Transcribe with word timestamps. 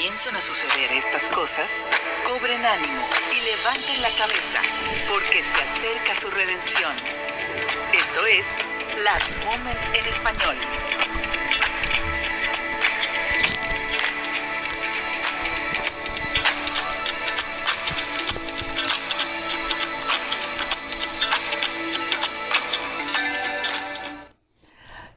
comiencen 0.00 0.34
a 0.34 0.40
suceder 0.40 0.90
estas 0.92 1.28
cosas, 1.28 1.84
cobren 2.26 2.64
ánimo 2.64 3.04
y 3.36 3.44
levanten 3.44 4.00
la 4.00 4.08
cabeza, 4.08 4.60
porque 5.06 5.42
se 5.42 5.62
acerca 5.62 6.14
su 6.14 6.30
redención. 6.30 6.90
Esto 7.92 8.24
es 8.24 8.46
Las 9.04 9.30
Moments 9.44 9.90
en 9.92 10.06
Español. 10.06 10.56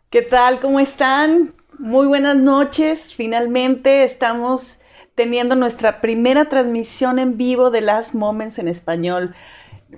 ¿Qué 0.10 0.24
tal? 0.24 0.60
¿Cómo 0.60 0.82
están? 0.82 1.63
Muy 1.84 2.08
buenas 2.08 2.38
noches. 2.38 3.14
Finalmente 3.14 4.06
estamos 4.06 4.78
teniendo 5.16 5.58
nuestra 5.58 6.00
primera 6.00 6.46
transmisión 6.46 7.20
en 7.20 7.36
vivo 7.36 7.72
de 7.72 7.82
Last 7.82 8.14
Moments 8.14 8.58
en 8.58 8.70
español. 8.70 9.36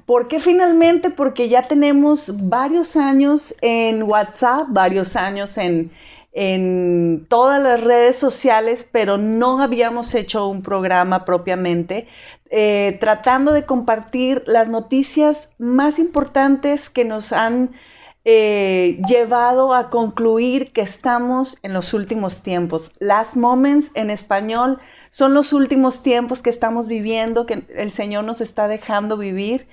¿Por 0.07 0.27
qué 0.27 0.39
finalmente? 0.39 1.11
Porque 1.11 1.47
ya 1.47 1.67
tenemos 1.67 2.49
varios 2.49 2.95
años 2.95 3.53
en 3.61 4.01
WhatsApp, 4.01 4.65
varios 4.69 5.15
años 5.15 5.59
en, 5.59 5.91
en 6.33 7.27
todas 7.29 7.61
las 7.61 7.79
redes 7.81 8.17
sociales, 8.17 8.89
pero 8.91 9.19
no 9.19 9.61
habíamos 9.61 10.15
hecho 10.15 10.47
un 10.47 10.63
programa 10.63 11.23
propiamente, 11.23 12.07
eh, 12.49 12.97
tratando 12.99 13.51
de 13.51 13.67
compartir 13.67 14.41
las 14.47 14.69
noticias 14.69 15.53
más 15.59 15.99
importantes 15.99 16.89
que 16.89 17.05
nos 17.05 17.31
han 17.31 17.75
eh, 18.27 18.99
llevado 19.07 19.73
a 19.73 19.91
concluir 19.91 20.71
que 20.73 20.81
estamos 20.81 21.59
en 21.61 21.73
los 21.73 21.93
últimos 21.93 22.41
tiempos. 22.41 22.91
Last 22.97 23.35
moments 23.35 23.91
en 23.93 24.09
español 24.09 24.79
son 25.11 25.35
los 25.35 25.53
últimos 25.53 26.01
tiempos 26.01 26.41
que 26.41 26.49
estamos 26.49 26.87
viviendo, 26.87 27.45
que 27.45 27.63
el 27.75 27.91
Señor 27.91 28.23
nos 28.23 28.41
está 28.41 28.67
dejando 28.67 29.15
vivir. 29.15 29.67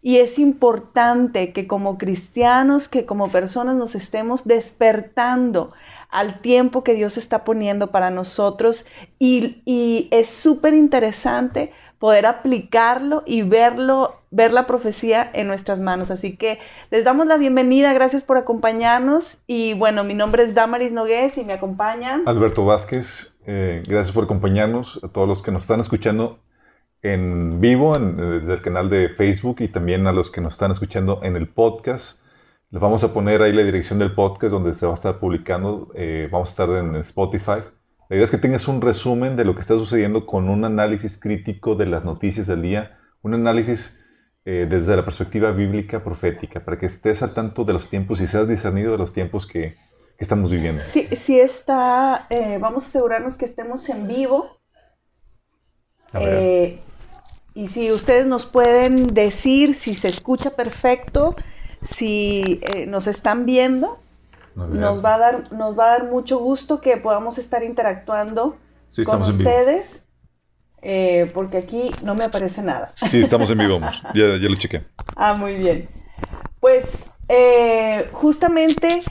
Y 0.00 0.16
es 0.16 0.38
importante 0.38 1.52
que 1.52 1.66
como 1.66 1.98
cristianos, 1.98 2.88
que 2.88 3.04
como 3.04 3.30
personas 3.30 3.76
nos 3.76 3.94
estemos 3.94 4.46
despertando 4.46 5.72
al 6.08 6.40
tiempo 6.40 6.82
que 6.82 6.94
Dios 6.94 7.18
está 7.18 7.44
poniendo 7.44 7.90
para 7.90 8.10
nosotros. 8.10 8.86
Y, 9.18 9.60
y 9.66 10.08
es 10.12 10.28
súper 10.28 10.72
interesante 10.72 11.72
poder 11.98 12.26
aplicarlo 12.26 13.22
y 13.26 13.42
verlo, 13.42 14.22
ver 14.30 14.52
la 14.52 14.66
profecía 14.66 15.28
en 15.32 15.46
nuestras 15.48 15.80
manos. 15.80 16.10
Así 16.10 16.36
que 16.36 16.58
les 16.90 17.04
damos 17.04 17.26
la 17.26 17.36
bienvenida, 17.36 17.92
gracias 17.92 18.24
por 18.24 18.36
acompañarnos. 18.36 19.38
Y 19.46 19.74
bueno, 19.74 20.04
mi 20.04 20.14
nombre 20.14 20.44
es 20.44 20.54
Damaris 20.54 20.92
Nogués 20.92 21.38
y 21.38 21.44
me 21.44 21.54
acompaña 21.54 22.22
Alberto 22.26 22.64
Vázquez. 22.64 23.38
Eh, 23.46 23.82
gracias 23.86 24.14
por 24.14 24.24
acompañarnos, 24.24 25.00
a 25.02 25.08
todos 25.08 25.28
los 25.28 25.42
que 25.42 25.50
nos 25.50 25.62
están 25.62 25.80
escuchando 25.80 26.38
en 27.02 27.60
vivo 27.60 27.96
en, 27.96 28.16
desde 28.16 28.54
el 28.54 28.60
canal 28.60 28.90
de 28.90 29.08
Facebook 29.08 29.56
y 29.60 29.68
también 29.68 30.06
a 30.06 30.12
los 30.12 30.30
que 30.30 30.40
nos 30.40 30.54
están 30.54 30.70
escuchando 30.70 31.20
en 31.22 31.36
el 31.36 31.48
podcast. 31.48 32.20
Les 32.70 32.82
vamos 32.82 33.02
a 33.02 33.14
poner 33.14 33.42
ahí 33.42 33.52
la 33.52 33.62
dirección 33.62 33.98
del 33.98 34.12
podcast 34.12 34.52
donde 34.52 34.74
se 34.74 34.84
va 34.84 34.92
a 34.92 34.94
estar 34.94 35.18
publicando. 35.18 35.90
Eh, 35.94 36.28
vamos 36.30 36.48
a 36.48 36.50
estar 36.50 36.70
en 36.70 36.96
Spotify. 36.96 37.62
La 38.08 38.16
idea 38.16 38.24
es 38.24 38.30
que 38.30 38.38
tengas 38.38 38.68
un 38.68 38.80
resumen 38.80 39.36
de 39.36 39.44
lo 39.44 39.54
que 39.54 39.60
está 39.60 39.74
sucediendo 39.74 40.24
con 40.24 40.48
un 40.48 40.64
análisis 40.64 41.20
crítico 41.20 41.74
de 41.74 41.84
las 41.86 42.04
noticias 42.04 42.46
del 42.46 42.62
día, 42.62 42.98
un 43.20 43.34
análisis 43.34 43.98
eh, 44.46 44.66
desde 44.68 44.96
la 44.96 45.04
perspectiva 45.04 45.50
bíblica 45.50 46.02
profética, 46.02 46.64
para 46.64 46.78
que 46.78 46.86
estés 46.86 47.22
al 47.22 47.34
tanto 47.34 47.64
de 47.64 47.74
los 47.74 47.90
tiempos 47.90 48.22
y 48.22 48.26
seas 48.26 48.48
discernido 48.48 48.92
de 48.92 48.98
los 48.98 49.12
tiempos 49.12 49.46
que, 49.46 49.76
que 50.16 50.24
estamos 50.24 50.50
viviendo. 50.50 50.82
Sí, 50.82 51.06
sí 51.12 51.38
está, 51.38 52.26
eh, 52.30 52.56
vamos 52.58 52.84
a 52.84 52.86
asegurarnos 52.86 53.36
que 53.36 53.44
estemos 53.44 53.86
en 53.90 54.08
vivo. 54.08 54.58
Eh, 56.14 56.80
y 57.52 57.66
si 57.66 57.92
ustedes 57.92 58.26
nos 58.26 58.46
pueden 58.46 59.08
decir 59.08 59.74
si 59.74 59.92
se 59.92 60.08
escucha 60.08 60.56
perfecto, 60.56 61.36
si 61.82 62.62
nos 62.86 63.06
están 63.06 63.44
viendo, 63.44 64.00
nos 64.66 65.04
va, 65.04 65.14
a 65.14 65.18
dar, 65.18 65.52
nos 65.52 65.78
va 65.78 65.86
a 65.86 65.90
dar 65.90 66.10
mucho 66.10 66.38
gusto 66.38 66.80
que 66.80 66.96
podamos 66.96 67.38
estar 67.38 67.62
interactuando 67.62 68.56
con 69.04 69.22
ustedes. 69.22 70.04
Eh, 70.80 71.28
porque 71.34 71.58
aquí 71.58 71.90
no 72.04 72.14
me 72.14 72.24
aparece 72.24 72.62
nada. 72.62 72.92
Sí, 73.08 73.18
estamos 73.20 73.50
en 73.50 73.58
vivo, 73.58 73.80
ya, 74.14 74.36
ya 74.40 74.48
lo 74.48 74.54
chequé. 74.54 74.84
Ah, 75.16 75.34
muy 75.34 75.56
bien. 75.56 75.88
Pues 76.60 77.04
eh, 77.28 78.08
justamente 78.12 79.02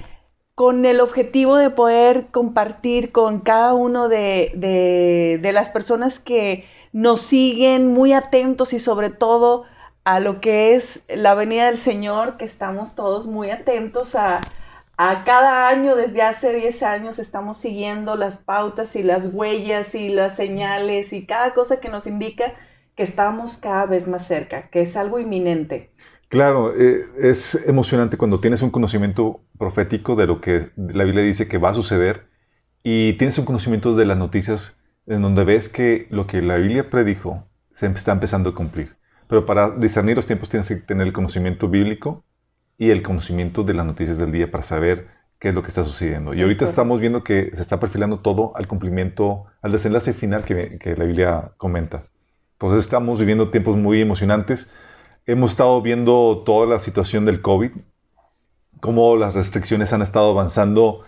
con 0.56 0.86
el 0.86 1.02
objetivo 1.02 1.58
de 1.58 1.70
poder 1.70 2.28
compartir 2.32 3.12
con 3.12 3.42
cada 3.42 3.74
uno 3.74 4.08
de, 4.08 4.54
de, 4.56 5.40
de, 5.42 5.54
las 5.54 5.70
personas 5.70 6.20
que 6.20 6.66
nos 6.94 7.22
siguen 7.22 7.94
muy 7.94 8.14
atentos 8.14 8.74
y 8.74 8.80
sobre 8.80 9.10
todo 9.10 9.66
a 10.04 10.20
lo 10.20 10.40
que 10.40 10.74
es 10.74 11.04
la 11.10 11.36
venida 11.36 11.66
del 11.66 11.78
Señor, 11.78 12.38
que 12.38 12.46
estamos 12.46 12.96
todos 12.96 13.28
muy 13.28 13.52
atentos 13.52 14.16
a, 14.16 14.42
a 14.98 15.24
cada 15.24 15.70
año, 15.70 15.96
desde 15.96 16.24
hace 16.24 16.54
10 16.54 16.84
años, 16.84 17.20
estamos 17.20 17.58
siguiendo 17.58 18.16
las 18.16 18.40
pautas 18.40 18.96
y 18.96 19.04
las 19.04 19.32
huellas 19.32 19.94
y 19.94 20.10
las 20.10 20.36
señales 20.36 21.14
y 21.14 21.26
cada 21.26 21.54
cosa 21.54 21.80
que 21.80 21.90
nos 21.90 22.08
indica 22.08 22.56
que 22.96 23.04
estamos 23.04 23.58
cada 23.58 23.86
vez 23.86 24.08
más 24.08 24.26
cerca, 24.28 24.70
que 24.70 24.82
es 24.82 24.98
algo 24.98 25.20
inminente. 25.20 25.92
Claro, 26.30 26.74
eh, 26.76 27.06
es 27.22 27.68
emocionante 27.68 28.18
cuando 28.18 28.40
tienes 28.40 28.64
un 28.64 28.72
conocimiento 28.72 29.42
profético 29.58 30.16
de 30.16 30.26
lo 30.26 30.42
que 30.42 30.72
la 30.76 31.04
Biblia 31.04 31.24
dice 31.24 31.48
que 31.48 31.60
va 31.60 31.70
a 31.70 31.76
suceder 31.76 32.26
y 32.84 33.14
tienes 33.14 33.38
un 33.38 33.46
conocimiento 33.46 33.96
de 33.96 34.06
las 34.06 34.18
noticias 34.18 34.82
en 35.06 35.22
donde 35.22 35.46
ves 35.46 35.70
que 35.70 36.08
lo 36.10 36.26
que 36.26 36.42
la 36.42 36.58
Biblia 36.58 36.90
predijo 36.90 37.48
se 37.72 37.86
está 37.86 38.12
empezando 38.12 38.50
a 38.50 38.56
cumplir. 38.56 38.98
Pero 39.30 39.46
para 39.46 39.72
discernir 39.72 40.16
los 40.16 40.26
tiempos 40.26 40.50
tienes 40.50 40.68
que 40.68 40.76
tener 40.76 41.06
el 41.06 41.14
conocimiento 41.14 41.70
bíblico 41.70 42.26
y 42.78 42.92
el 42.92 43.02
conocimiento 43.02 43.64
de 43.64 43.74
las 43.74 43.86
noticias 43.86 44.18
del 44.18 44.32
día 44.32 44.52
para 44.52 44.64
saber 44.64 45.08
qué 45.40 45.50
es 45.50 45.56
lo 45.56 45.62
que 45.62 45.70
está 45.70 45.84
sucediendo. 45.84 46.34
Y 46.34 46.42
ahorita 46.42 46.66
estamos 46.66 47.00
viendo 47.00 47.24
que 47.24 47.52
se 47.54 47.62
está 47.62 47.80
perfilando 47.80 48.20
todo 48.20 48.56
al 48.56 48.68
cumplimiento, 48.68 49.46
al 49.62 49.72
desenlace 49.72 50.14
final 50.14 50.44
que, 50.44 50.78
que 50.80 50.96
la 50.96 51.06
Biblia 51.06 51.52
comenta. 51.58 52.06
Entonces 52.54 52.84
estamos 52.84 53.20
viviendo 53.20 53.50
tiempos 53.50 53.78
muy 53.78 54.02
emocionantes. 54.02 54.72
Hemos 55.26 55.52
estado 55.52 55.82
viendo 55.82 56.44
toda 56.46 56.66
la 56.66 56.80
situación 56.80 57.26
del 57.26 57.42
COVID, 57.42 57.72
cómo 58.80 59.16
las 59.16 59.36
restricciones 59.36 59.94
han 59.94 60.02
estado 60.02 60.32
avanzando, 60.32 61.04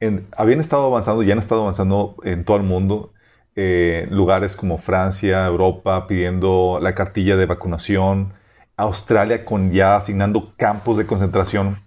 en, 0.00 0.26
habían 0.36 0.60
estado 0.60 0.86
avanzando 0.86 1.22
y 1.22 1.30
han 1.30 1.38
estado 1.38 1.62
avanzando 1.62 2.16
en 2.24 2.44
todo 2.44 2.56
el 2.56 2.62
mundo. 2.62 3.12
Eh, 3.56 4.06
lugares 4.10 4.54
como 4.54 4.76
Francia, 4.76 5.46
Europa, 5.46 6.06
pidiendo 6.06 6.78
la 6.80 6.94
cartilla 6.94 7.36
de 7.36 7.46
vacunación, 7.46 8.34
Australia 8.76 9.44
con 9.44 9.72
ya 9.72 9.96
asignando 9.96 10.54
campos 10.56 10.98
de 10.98 11.06
concentración. 11.06 11.82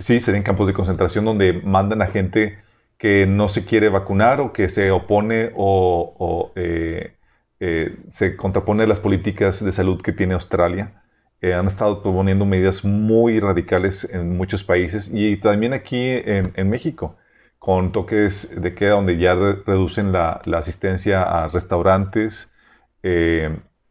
Sí, 0.00 0.20
serían 0.20 0.42
campos 0.42 0.66
de 0.66 0.74
concentración 0.74 1.24
donde 1.24 1.52
mandan 1.52 2.02
a 2.02 2.06
gente 2.06 2.58
que 2.98 3.26
no 3.26 3.48
se 3.48 3.64
quiere 3.64 3.88
vacunar 3.88 4.40
o 4.40 4.52
que 4.52 4.68
se 4.68 4.90
opone 4.90 5.52
o, 5.54 6.52
eh, 6.56 7.16
eh, 7.60 7.96
se 8.08 8.36
contrapone 8.36 8.84
a 8.84 8.86
las 8.86 9.00
políticas 9.00 9.64
de 9.64 9.72
salud 9.72 10.00
que 10.02 10.12
tiene 10.12 10.34
Australia. 10.34 11.02
Eh, 11.40 11.54
han 11.54 11.66
estado 11.66 12.02
proponiendo 12.02 12.46
medidas 12.46 12.84
muy 12.84 13.40
radicales 13.40 14.08
en 14.12 14.36
muchos 14.36 14.64
países 14.64 15.10
y 15.12 15.36
también 15.36 15.74
aquí 15.74 15.98
en, 16.00 16.70
México, 16.70 17.16
con 17.58 17.92
toques 17.92 18.60
de 18.60 18.74
queda 18.74 18.92
donde 18.92 19.18
ya 19.18 19.34
reducen 19.34 20.12
la, 20.12 20.40
la, 20.44 20.58
asistencia 20.58 21.22
a 21.22 21.48
restaurantes, 21.48 22.52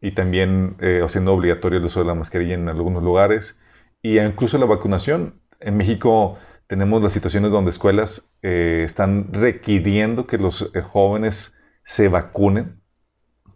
y 0.00 0.12
también 0.12 0.76
eh, 0.80 1.00
haciendo 1.04 1.32
obligatorio 1.32 1.78
el 1.78 1.84
uso 1.84 2.00
de 2.00 2.06
la 2.06 2.14
mascarilla 2.14 2.54
en 2.54 2.68
algunos 2.68 3.02
lugares 3.02 3.60
y 4.02 4.18
incluso 4.18 4.58
la 4.58 4.66
vacunación. 4.66 5.40
En 5.60 5.76
México 5.76 6.38
tenemos 6.66 7.02
las 7.02 7.12
situaciones 7.12 7.50
donde 7.50 7.70
escuelas 7.70 8.32
eh, 8.42 8.82
están 8.84 9.32
requiriendo 9.32 10.26
que 10.26 10.38
los 10.38 10.70
eh, 10.74 10.82
jóvenes 10.82 11.58
se 11.84 12.08
vacunen, 12.08 12.82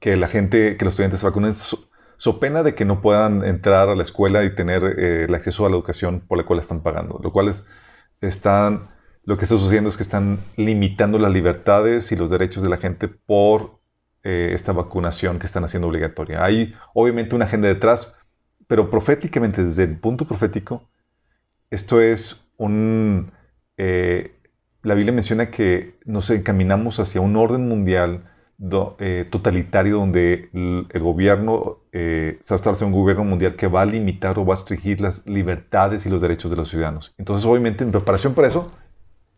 que 0.01 0.17
la 0.17 0.29
gente, 0.29 0.77
que 0.77 0.85
los 0.85 0.93
estudiantes 0.93 1.21
se 1.21 1.27
vacunen, 1.27 1.55
so, 1.55 2.41
pena 2.41 2.63
de 2.63 2.75
que 2.75 2.85
no 2.85 3.03
puedan 3.03 3.45
entrar 3.45 3.89
a 3.89 3.97
la 3.97 4.03
escuela 4.03 4.45
y 4.45 4.55
tener 4.55 4.85
el 4.85 5.35
acceso 5.35 5.67
a 5.67 5.69
la 5.69 5.77
educación 5.77 6.21
por 6.27 6.39
la 6.39 6.45
cual 6.45 6.59
están 6.59 6.83
pagando, 6.83 7.21
lo 7.23 7.33
cual 7.33 7.49
es, 7.49 7.67
están, 8.21 8.91
lo 9.25 9.37
que 9.37 9.45
está 9.45 9.57
sucediendo 9.57 9.91
es 9.91 9.97
que 9.97 10.03
están 10.03 10.39
limitando 10.57 11.19
las 11.19 11.33
libertades 11.33 12.13
y 12.13 12.17
los 12.17 12.31
derechos 12.31 12.63
de 12.63 12.69
la 12.69 12.77
gente 12.77 13.09
por 13.09 13.80
eh, 14.23 14.51
esta 14.53 14.73
vacunación 14.73 15.39
que 15.39 15.47
están 15.47 15.65
haciendo 15.65 15.89
obligatoria. 15.89 16.45
Hay 16.45 16.75
obviamente 16.95 17.35
una 17.35 17.47
agenda 17.47 17.69
detrás, 17.69 18.17
pero 18.67 18.91
proféticamente, 18.91 19.65
desde 19.65 19.85
el 19.85 19.99
punto 19.99 20.27
profético, 20.27 20.91
esto 21.71 22.01
es 22.01 22.47
un... 22.57 23.33
Eh, 23.77 24.37
la 24.83 24.95
Biblia 24.95 25.13
menciona 25.13 25.51
que 25.51 25.99
nos 26.05 26.31
encaminamos 26.31 27.01
hacia 27.01 27.21
un 27.21 27.37
orden 27.37 27.67
mundial 27.69 28.31
eh, 28.99 29.27
totalitario 29.31 29.97
donde 29.97 30.51
el, 30.53 30.87
el 30.91 31.03
gobierno, 31.03 31.79
se 31.93 32.37
va 32.49 32.73
a 32.73 32.85
un 32.85 32.93
gobierno 32.93 33.25
mundial 33.25 33.57
que 33.57 33.69
va 33.69 33.83
a 33.83 33.87
limitar 33.87 34.39
o 34.39 34.45
va 34.45 34.55
a 34.55 34.57
restringir 34.57 35.01
las 35.01 35.27
libertades 35.27 36.05
y 36.07 36.11
los 36.11 36.21
derechos 36.21 36.51
de 36.51 36.57
los 36.59 36.69
ciudadanos. 36.69 37.15
Entonces, 37.19 37.45
obviamente, 37.47 37.85
en 37.85 37.91
preparación 37.91 38.35
para 38.35 38.49
eso, 38.49 38.71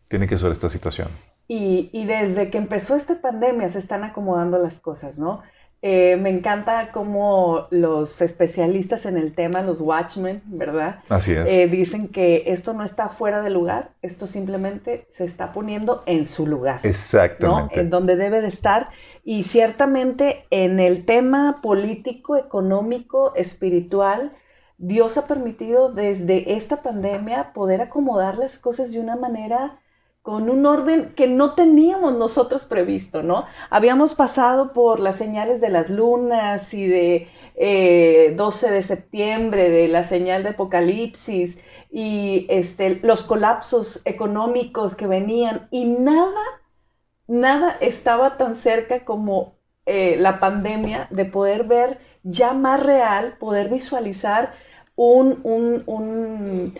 tiene 0.09 0.27
que 0.27 0.37
ser 0.37 0.51
esta 0.51 0.69
situación. 0.69 1.07
Y, 1.47 1.89
y 1.91 2.05
desde 2.05 2.49
que 2.49 2.57
empezó 2.57 2.95
esta 2.95 3.21
pandemia 3.21 3.69
se 3.69 3.79
están 3.79 4.03
acomodando 4.03 4.57
las 4.57 4.79
cosas, 4.79 5.19
¿no? 5.19 5.41
Eh, 5.85 6.15
me 6.15 6.29
encanta 6.29 6.93
cómo 6.93 7.67
los 7.69 8.21
especialistas 8.21 9.05
en 9.05 9.17
el 9.17 9.35
tema, 9.35 9.61
los 9.63 9.81
Watchmen, 9.81 10.41
¿verdad? 10.45 11.01
Así 11.09 11.33
es. 11.33 11.51
Eh, 11.51 11.67
dicen 11.67 12.07
que 12.07 12.45
esto 12.47 12.71
no 12.71 12.85
está 12.85 13.09
fuera 13.09 13.41
de 13.41 13.49
lugar, 13.49 13.91
esto 14.01 14.25
simplemente 14.25 15.05
se 15.09 15.25
está 15.25 15.51
poniendo 15.51 16.01
en 16.05 16.25
su 16.25 16.47
lugar. 16.47 16.79
Exactamente. 16.83 17.75
¿no? 17.75 17.81
En 17.81 17.89
donde 17.89 18.15
debe 18.15 18.39
de 18.39 18.47
estar. 18.47 18.91
Y 19.25 19.43
ciertamente 19.43 20.45
en 20.51 20.79
el 20.79 21.03
tema 21.03 21.59
político, 21.61 22.37
económico, 22.37 23.35
espiritual, 23.35 24.31
Dios 24.77 25.17
ha 25.17 25.27
permitido 25.27 25.91
desde 25.91 26.53
esta 26.53 26.81
pandemia 26.81 27.51
poder 27.51 27.81
acomodar 27.81 28.37
las 28.37 28.57
cosas 28.57 28.93
de 28.93 29.01
una 29.01 29.17
manera 29.17 29.81
con 30.23 30.49
un 30.49 30.65
orden 30.65 31.13
que 31.15 31.27
no 31.27 31.53
teníamos 31.53 32.15
nosotros 32.15 32.63
previsto, 32.63 33.23
¿no? 33.23 33.45
Habíamos 33.69 34.15
pasado 34.15 34.71
por 34.71 35.01
las 35.01 35.17
señales 35.17 35.59
de 35.59 35.69
las 35.69 35.89
lunas 35.89 36.73
y 36.73 36.87
de 36.87 38.33
12 38.35 38.67
eh, 38.67 38.71
de 38.71 38.83
septiembre, 38.83 39.69
de 39.69 39.89
la 39.89 40.05
señal 40.05 40.43
de 40.43 40.49
Apocalipsis 40.49 41.59
y 41.91 42.47
este, 42.49 43.01
los 43.03 43.23
colapsos 43.23 44.01
económicos 44.05 44.95
que 44.95 45.07
venían 45.07 45.67
y 45.71 45.85
nada, 45.85 46.41
nada 47.27 47.77
estaba 47.81 48.37
tan 48.37 48.55
cerca 48.55 49.03
como 49.03 49.57
eh, 49.85 50.15
la 50.17 50.39
pandemia 50.39 51.07
de 51.11 51.25
poder 51.25 51.65
ver 51.65 51.99
ya 52.23 52.53
más 52.53 52.81
real, 52.81 53.35
poder 53.39 53.67
visualizar 53.67 54.53
un, 54.95 55.39
un, 55.43 55.83
un, 55.85 56.75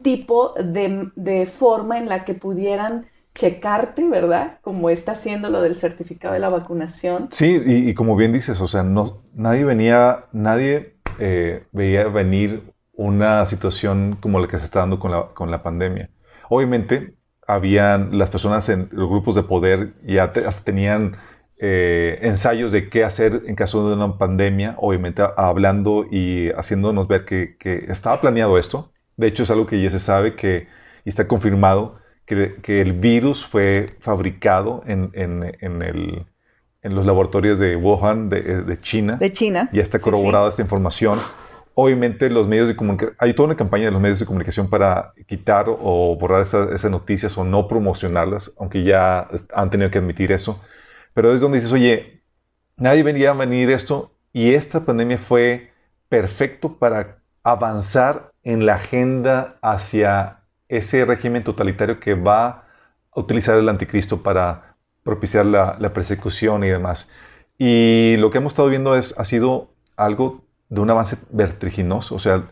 tipo 0.00 0.54
de, 0.54 1.46
forma 1.46 1.98
en 1.98 2.08
la 2.08 2.24
que 2.24 2.34
pudieran 2.34 3.06
checarte, 3.34 4.08
¿verdad? 4.08 4.58
Como 4.62 4.90
está 4.90 5.12
haciendo 5.12 5.50
lo 5.50 5.60
del 5.60 5.76
certificado 5.76 6.34
de 6.34 6.40
la 6.40 6.48
vacunación. 6.48 7.28
Sí, 7.30 7.60
y, 7.64 7.94
como 7.94 8.16
bien 8.16 8.32
dices, 8.32 8.60
o 8.60 8.68
sea, 8.68 8.82
no, 8.82 9.22
nadie 9.34 9.64
venía, 9.64 10.26
nadie 10.32 10.96
eh, 11.18 11.64
veía 11.72 12.08
venir 12.08 12.72
una 12.92 13.44
situación 13.44 14.16
como 14.20 14.40
la 14.40 14.48
que 14.48 14.58
se 14.58 14.64
está 14.64 14.80
dando 14.80 14.98
con 14.98 15.10
la, 15.10 15.28
con 15.34 15.50
la 15.50 15.62
pandemia. 15.62 16.10
Obviamente, 16.48 17.16
habían 17.46 18.18
las 18.18 18.30
personas 18.30 18.68
en 18.68 18.88
los 18.90 19.08
grupos 19.08 19.34
de 19.34 19.42
poder 19.42 19.94
ya 20.02 20.32
tenían 20.64 21.16
eh, 21.58 22.18
ensayos 22.22 22.70
de 22.72 22.90
qué 22.90 23.04
hacer 23.04 23.44
en 23.46 23.54
caso 23.54 23.88
de 23.88 23.94
una 23.94 24.18
pandemia, 24.18 24.74
obviamente 24.78 25.22
hablando 25.36 26.06
y 26.10 26.50
haciéndonos 26.50 27.08
ver 27.08 27.24
que, 27.24 27.56
estaba 27.88 28.20
planeado 28.20 28.58
esto. 28.58 28.92
De 29.16 29.26
hecho, 29.26 29.42
es 29.44 29.50
algo 29.50 29.66
que 29.66 29.80
ya 29.82 29.90
se 29.90 29.98
sabe 29.98 30.34
que 30.36 30.68
y 31.06 31.08
está 31.08 31.28
confirmado 31.28 32.00
que, 32.26 32.80
el 32.80 32.92
virus 32.92 33.46
fue 33.46 33.86
fabricado 34.00 34.82
en, 34.86 35.10
el, 35.14 36.26
en, 36.82 36.94
los 36.94 37.06
laboratorios 37.06 37.60
de 37.60 37.76
Wuhan, 37.76 38.28
de, 38.28 38.78
China. 38.82 39.16
De 39.16 39.32
China. 39.32 39.70
Ya 39.72 39.82
está 39.82 40.00
corroborada 40.00 40.48
esta 40.48 40.62
información. 40.62 41.20
Obviamente 41.74 42.28
los 42.30 42.48
medios 42.48 42.66
de 42.66 42.74
comunicación, 42.74 43.16
hay 43.20 43.34
toda 43.34 43.46
una 43.46 43.56
campaña 43.56 43.84
de 43.84 43.92
los 43.92 44.00
medios 44.00 44.18
de 44.18 44.26
comunicación 44.26 44.68
para 44.68 45.12
quitar 45.28 45.66
o 45.68 46.16
borrar 46.18 46.42
esas 46.42 46.90
noticias 46.90 47.38
o 47.38 47.44
no 47.44 47.68
promocionarlas, 47.68 48.56
aunque 48.58 48.82
ya 48.82 49.28
han 49.54 49.70
tenido 49.70 49.90
que 49.90 49.98
admitir 49.98 50.32
eso. 50.32 50.60
Pero 51.14 51.32
es 51.32 51.40
donde 51.40 51.58
dices, 51.58 51.72
oye, 51.72 52.22
nadie 52.76 53.04
venía 53.04 53.30
a 53.30 53.34
venir 53.34 53.70
esto 53.70 54.12
y 54.32 54.54
esta 54.54 54.84
pandemia 54.84 55.18
fue 55.18 55.70
perfecto 56.08 56.78
para 56.78 57.18
avanzar 57.44 58.32
en 58.46 58.64
la 58.64 58.76
agenda 58.76 59.58
hacia 59.60 60.38
ese 60.68 61.04
régimen 61.04 61.44
totalitario 61.44 62.00
que 62.00 62.14
va 62.14 62.64
a 63.10 63.20
utilizar 63.20 63.58
el 63.58 63.68
anticristo 63.68 64.22
para 64.22 64.76
propiciar 65.02 65.44
la, 65.46 65.92
persecución 65.92 66.64
y 66.64 66.68
demás. 66.68 67.10
Y 67.58 68.16
lo 68.18 68.30
que 68.30 68.38
hemos 68.38 68.52
estado 68.52 68.68
viendo 68.68 68.96
es, 68.96 69.18
ha 69.18 69.24
sido 69.24 69.70
algo 69.96 70.44
de 70.68 70.80
un 70.80 70.90
avance 70.90 71.18
vertiginoso. 71.30 72.14
O 72.14 72.18
sea, 72.18 72.44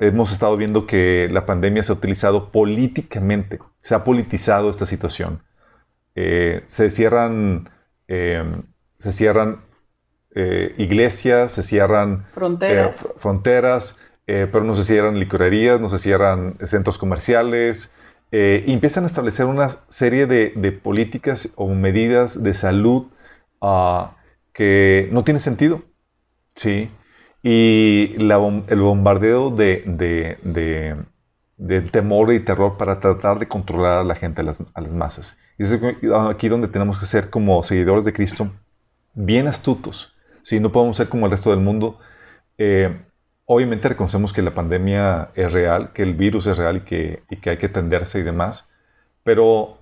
hemos 0.00 0.32
estado 0.32 0.56
viendo 0.56 0.86
que 0.86 1.28
la 1.30 1.46
pandemia 1.46 1.82
se 1.82 1.92
ha 1.92 1.96
utilizado 1.96 2.50
políticamente, 2.50 3.60
se 3.82 3.94
ha 3.94 4.04
politizado 4.04 4.70
esta 4.70 4.86
situación. 4.86 5.42
Eh, 6.14 6.62
se 6.66 6.90
cierran 6.90 7.70
Em, 8.08 8.62
se 8.98 9.12
cierran 9.12 9.60
eh, 10.34 10.74
iglesias, 10.78 11.52
se 11.52 11.62
cierran 11.62 12.26
fronteras, 12.32 13.04
eh, 13.04 13.08
fronteras 13.18 13.98
eh, 14.28 14.46
pero 14.52 14.64
no 14.64 14.76
se 14.76 14.84
cierran 14.84 15.18
licorerías, 15.18 15.80
no 15.80 15.88
se 15.88 15.98
cierran 15.98 16.56
centros 16.64 16.98
comerciales, 16.98 17.92
y 18.30 18.74
empiezan 18.74 19.04
a 19.04 19.06
establecer 19.06 19.46
una 19.46 19.70
serie 19.88 20.26
de, 20.26 20.72
políticas 20.82 21.54
o 21.56 21.68
medidas 21.70 22.42
de 22.42 22.52
salud 22.52 23.06
ah, 23.62 24.18
que 24.52 25.08
no 25.12 25.24
tienen 25.24 25.40
sentido. 25.40 25.82
¿sí? 26.54 26.90
Y 27.42 28.16
el 28.18 28.80
bombardeo 28.80 29.50
de, 29.50 29.82
de, 29.86 31.80
temor 31.90 32.30
y 32.34 32.40
terror 32.40 32.76
para 32.76 33.00
tratar 33.00 33.38
de 33.38 33.48
controlar 33.48 34.00
a 34.00 34.04
la 34.04 34.14
gente, 34.14 34.42
a 34.42 34.44
las, 34.44 34.60
a 34.74 34.80
las 34.82 34.92
masas. 34.92 35.38
Y 35.56 35.62
es 35.62 35.72
aquí 36.30 36.48
donde 36.48 36.68
tenemos 36.68 36.98
que 36.98 37.06
ser 37.06 37.30
como 37.30 37.62
seguidores 37.62 38.04
de 38.04 38.12
Cristo 38.12 38.50
bien 39.14 39.48
astutos. 39.48 40.14
Si 40.42 40.60
no 40.60 40.70
podemos 40.70 40.96
ser 40.96 41.08
como 41.08 41.26
el 41.26 41.32
resto 41.32 41.50
del 41.50 41.60
mundo. 41.60 41.98
Eh, 42.58 42.96
obviamente 43.50 43.88
reconocemos 43.88 44.34
que 44.34 44.42
la 44.42 44.54
pandemia 44.54 45.30
es 45.34 45.50
real, 45.50 45.92
que 45.94 46.02
el 46.02 46.14
virus 46.14 46.46
es 46.46 46.58
real 46.58 46.76
y 46.76 46.80
que, 46.82 47.22
hay 47.46 47.56
que 47.56 47.66
atenderse 47.66 48.18
y 48.18 48.22
demás. 48.22 48.70
Pero 49.24 49.78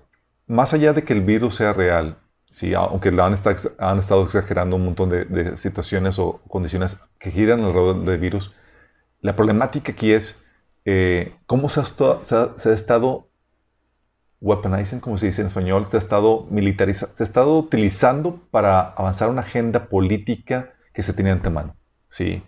más 0.47 0.73
allá 0.73 0.93
de 0.93 1.03
que 1.03 1.11
el 1.11 1.21
virus 1.21 1.55
sea 1.55 1.73
real, 1.73 2.17
sí, 2.49 2.73
aunque 2.73 3.09
han, 3.09 3.35
han 3.79 3.99
estado 3.99 4.23
exagerando 4.23 4.77
un 4.77 4.85
montón 4.85 5.09
de, 5.09 5.57
situaciones 5.57 6.17
o 6.17 6.39
condiciones 6.47 6.97
que 7.19 7.29
giran 7.29 7.61
alrededor 7.61 8.05
del 8.05 8.17
virus, 8.19 8.55
la 9.19 9.35
problemática 9.35 9.91
aquí 9.91 10.13
es 10.13 10.45
eh, 10.85 11.35
cómo 11.45 11.67
se 11.67 11.81
ha, 11.81 12.73
estado 12.73 13.27
weaponizing, 14.39 15.01
como 15.01 15.17
se 15.17 15.25
dice 15.25 15.41
en 15.41 15.47
español, 15.47 15.87
se 15.89 15.97
ha 15.97 15.99
estado 15.99 16.47
militarizando, 16.49 17.13
se 17.17 17.23
ha 17.23 17.25
estado 17.25 17.57
utilizando 17.59 18.39
para 18.49 18.91
avanzar 18.91 19.29
una 19.29 19.41
agenda 19.41 19.89
política 19.89 20.73
que 20.93 21.03
se 21.03 21.11
tenía 21.11 21.33
antemano. 21.33 21.75
¿sí? 22.07 22.41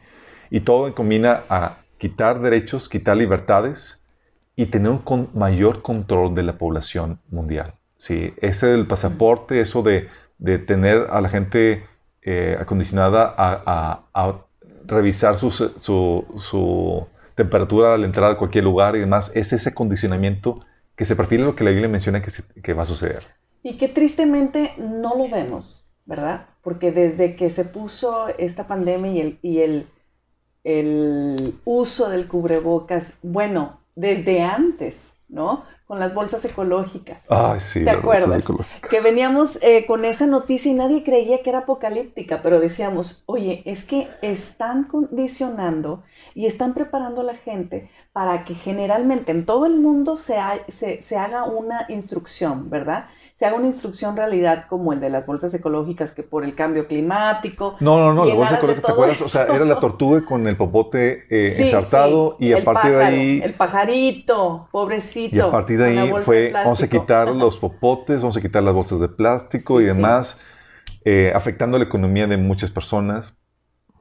Y 0.50 0.62
todo 0.62 0.94
combina 0.96 1.42
a 1.50 1.78
quitar 1.98 2.40
derechos, 2.40 2.90
quitar 2.90 3.18
libertades 3.18 4.06
y 4.56 4.68
tener 4.68 4.92
un 4.92 5.30
mayor 5.34 5.82
control 5.82 6.36
de 6.36 6.44
la 6.44 6.58
población 6.58 7.20
mundial. 7.30 7.74
¿sí? 7.98 8.34
Ese 8.38 8.68
del 8.68 8.88
pasaporte, 8.88 9.62
eso 9.62 9.84
de, 9.84 10.10
tener 10.68 11.08
a 11.12 11.22
la 11.22 11.30
gente 11.30 11.86
eh, 12.22 12.58
acondicionada 12.60 13.34
a, 13.38 14.46
revisar 14.86 15.38
su, 15.38 15.52
su 15.52 17.08
temperatura 17.36 17.94
al 17.94 18.04
entrar 18.04 18.32
a 18.32 18.38
cualquier 18.38 18.64
lugar 18.64 18.96
y 18.96 19.00
demás, 19.00 19.32
es 19.36 19.54
ese 19.54 19.74
condicionamiento 19.74 20.56
que 20.98 21.06
se 21.06 21.16
prefiere 21.16 21.46
lo 21.46 21.56
que 21.56 21.64
la 21.64 21.70
Biblia 21.70 21.88
menciona 21.88 22.22
que, 22.22 22.30
que 22.62 22.74
va 22.74 22.84
a 22.84 22.86
suceder. 22.86 23.24
Y 23.64 23.78
que 23.78 23.88
tristemente 23.88 24.74
no 24.78 25.16
lo 25.16 25.30
vemos, 25.30 25.88
¿verdad? 26.06 26.48
Porque 26.62 26.92
desde 26.92 27.38
que 27.38 27.50
se 27.50 27.64
puso 27.64 28.28
esta 28.38 28.68
pandemia 28.68 29.12
y 29.12 29.20
el, 29.22 29.40
y 29.42 29.60
el, 29.60 29.88
el 30.64 31.60
uso 31.66 32.10
del 32.10 32.28
cubrebocas, 32.28 33.16
bueno, 33.22 33.80
desde 33.96 34.42
antes, 34.42 34.98
¿no? 35.28 35.64
con 35.90 35.98
las 35.98 36.14
bolsas 36.14 36.46
ecológicas. 36.46 37.24
Ay, 37.30 37.60
sí, 37.62 37.84
¿Te 37.84 37.90
acuerdas? 37.90 38.44
Que 38.88 39.02
veníamos 39.02 39.58
eh, 39.64 39.88
con 39.88 40.06
esa 40.06 40.28
noticia 40.28 40.72
y 40.72 40.76
nadie 40.76 41.04
creía 41.04 41.42
que 41.42 41.50
era 41.50 41.60
apocalíptica, 41.60 42.44
pero 42.44 42.60
decíamos, 42.60 43.24
oye, 43.26 43.64
es 43.66 43.86
que 43.86 44.08
están 44.22 44.84
condicionando 44.84 46.04
y 46.36 46.46
están 46.46 46.76
preparando 46.76 47.22
a 47.22 47.24
la 47.24 47.34
gente 47.34 47.90
para 48.14 48.46
que 48.46 48.54
generalmente 48.54 49.32
en 49.32 49.48
todo 49.48 49.66
el 49.66 49.78
mundo 49.80 50.16
se, 50.16 50.36
se, 50.68 51.02
se 51.02 51.18
haga 51.18 51.46
una 51.46 51.88
instrucción, 51.90 52.70
¿verdad? 52.70 53.08
Se 53.40 53.46
haga 53.46 53.56
una 53.56 53.68
instrucción 53.68 54.18
realidad 54.18 54.66
como 54.68 54.92
el 54.92 55.00
de 55.00 55.10
las 55.10 55.26
bolsas 55.26 55.54
ecológicas 55.54 56.12
que 56.12 56.24
por 56.24 56.44
el 56.44 56.56
cambio 56.56 56.88
climático. 56.88 57.78
No, 57.80 57.98
no, 57.98 58.14
no, 58.14 58.26
la 58.26 58.34
bolsa 58.34 58.58
ecológica, 58.58 58.88
¿te 58.88 58.92
acuerdas? 58.92 59.22
O 59.22 59.30
sea, 59.30 59.44
era 59.44 59.64
la 59.64 59.80
tortuga 59.80 60.26
con 60.26 60.46
el 60.46 60.58
popote 60.58 61.24
eh, 61.30 61.56
ensartado 61.58 62.36
y 62.38 62.52
a 62.52 62.66
partir 62.66 62.92
de 62.92 63.02
ahí... 63.02 63.42
El 63.42 63.54
pajarito, 63.54 64.68
pobrecito. 64.74 65.38
Y 65.38 65.40
a 65.40 65.50
partir 65.52 65.78
de 65.78 65.86
ahí 65.86 66.12
fue, 66.26 66.52
vamos 66.52 66.84
a 66.84 66.90
quitar 66.90 67.34
los 67.34 67.58
popotes, 67.58 68.20
vamos 68.20 68.36
a 68.36 68.42
quitar 68.42 68.62
las 68.62 68.74
bolsas 68.74 69.00
de 69.00 69.08
plástico 69.08 69.80
y 69.80 69.86
demás, 69.86 70.42
eh, 71.06 71.32
afectando 71.34 71.78
la 71.78 71.86
economía 71.86 72.28
de 72.28 72.36
muchas 72.36 72.72
personas 72.72 73.38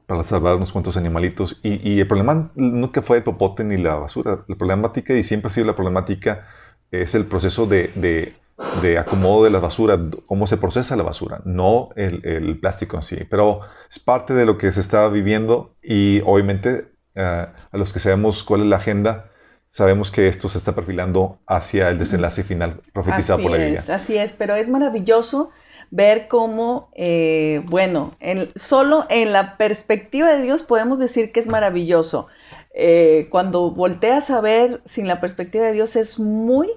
para 0.05 0.25
salvar 0.25 0.57
unos 0.57 0.73
cuantos 0.73 0.97
animalitos. 0.97 1.61
Y, 1.63 1.93
y 1.93 2.01
el 2.01 2.07
problema 2.09 2.51
nunca 2.55 3.01
fue 3.01 3.15
el 3.15 3.23
popote 3.23 3.63
ni 3.63 3.77
la 3.77 3.95
basura. 3.95 4.43
La 4.49 4.57
problemática, 4.57 5.13
y 5.13 5.23
siempre 5.23 5.47
ha 5.47 5.51
sido 5.53 5.65
la 5.65 5.77
problemática, 5.77 6.45
es 6.91 7.15
el 7.15 7.25
proceso 7.25 7.67
de, 7.67 7.89
de 7.95 8.33
de 8.81 8.97
acomodo 8.97 9.45
de 9.45 9.49
la 9.49 9.59
basura, 9.59 9.99
cómo 10.25 10.47
se 10.47 10.57
procesa 10.57 10.95
la 10.95 11.03
basura, 11.03 11.41
no 11.45 11.89
el, 11.95 12.59
plástico 12.59 12.97
en 12.97 13.03
sí. 13.03 13.17
Pero 13.29 13.61
es 13.89 13.99
parte 13.99 14.33
de 14.33 14.45
lo 14.45 14.57
que 14.57 14.71
se 14.71 14.81
está 14.81 15.07
viviendo 15.07 15.75
y 15.81 16.21
obviamente 16.25 16.91
eh, 17.15 17.45
a 17.71 17.77
los 17.77 17.93
que 17.93 17.99
sabemos 17.99 18.43
cuál 18.43 18.61
es 18.61 18.67
la 18.67 18.77
agenda, 18.77 19.31
sabemos 19.69 20.11
que 20.11 20.27
esto 20.27 20.49
se 20.49 20.57
está 20.57 20.73
perfilando 20.73 21.39
hacia 21.47 21.89
el 21.89 21.99
desenlace 21.99 22.43
final 22.43 22.81
profetizado 22.93 23.41
por 23.41 23.51
la 23.51 23.57
Biblia. 23.57 23.83
así 23.87 24.17
es, 24.17 24.33
pero 24.33 24.55
es 24.55 24.67
maravilloso 24.67 25.51
ver 25.91 26.27
cómo, 26.27 26.91
eh, 26.95 27.61
bueno, 27.65 28.11
solo 28.55 29.05
en 29.09 29.31
la 29.31 29.57
perspectiva 29.57 30.29
de 30.33 30.41
Dios 30.41 30.63
podemos 30.63 30.99
decir 30.99 31.31
que 31.31 31.39
es 31.39 31.47
maravilloso. 31.47 32.27
Eh, 32.73 33.27
cuando 33.31 33.71
volteas 33.71 34.29
a 34.29 34.41
ver 34.41 34.81
sin 34.85 35.07
la 35.07 35.19
perspectiva 35.19 35.65
de 35.65 35.73
Dios 35.73 35.95
es 35.95 36.19
muy 36.19 36.69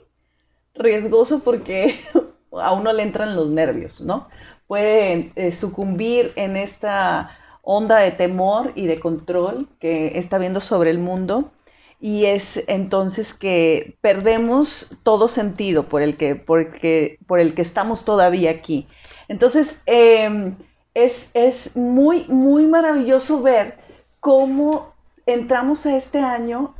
riesgoso 0.75 1.41
porque 1.41 1.97
a 2.52 2.73
uno 2.73 2.93
le 2.93 3.02
entran 3.02 3.37
los 3.37 3.50
nervios, 3.50 4.00
¿no? 4.00 4.29
Puede 4.67 5.33
eh, 5.37 5.52
sucumbir 5.52 6.33
en 6.37 6.57
esta 6.57 7.37
onda 7.62 7.99
de 7.99 8.11
temor 8.11 8.73
y 8.75 8.87
de 8.87 8.99
control 8.99 9.69
que 9.79 10.19
está 10.19 10.38
viendo 10.38 10.61
sobre 10.61 10.91
el 10.91 10.99
mundo 10.99 11.52
y 12.00 12.26
es 12.26 12.64
entonces 12.67 13.33
que 13.33 13.97
perdemos 14.00 14.99
todo 15.05 15.29
sentido 15.29 15.85
por 15.88 16.02
el 16.02 16.17
que, 16.17 16.35
por 16.35 17.41
el 17.41 17.55
que 17.55 17.62
estamos 17.62 18.05
todavía 18.05 18.50
aquí. 18.50 18.88
Entonces, 19.29 19.83
em, 19.87 20.57
es, 20.95 21.31
es 21.33 21.76
muy, 21.76 22.25
muy 22.26 22.67
maravilloso 22.67 23.41
ver 23.41 23.79
cómo 24.21 24.95
entramos 25.26 25.87
a 25.87 25.97
este 25.97 26.19
año 26.19 26.75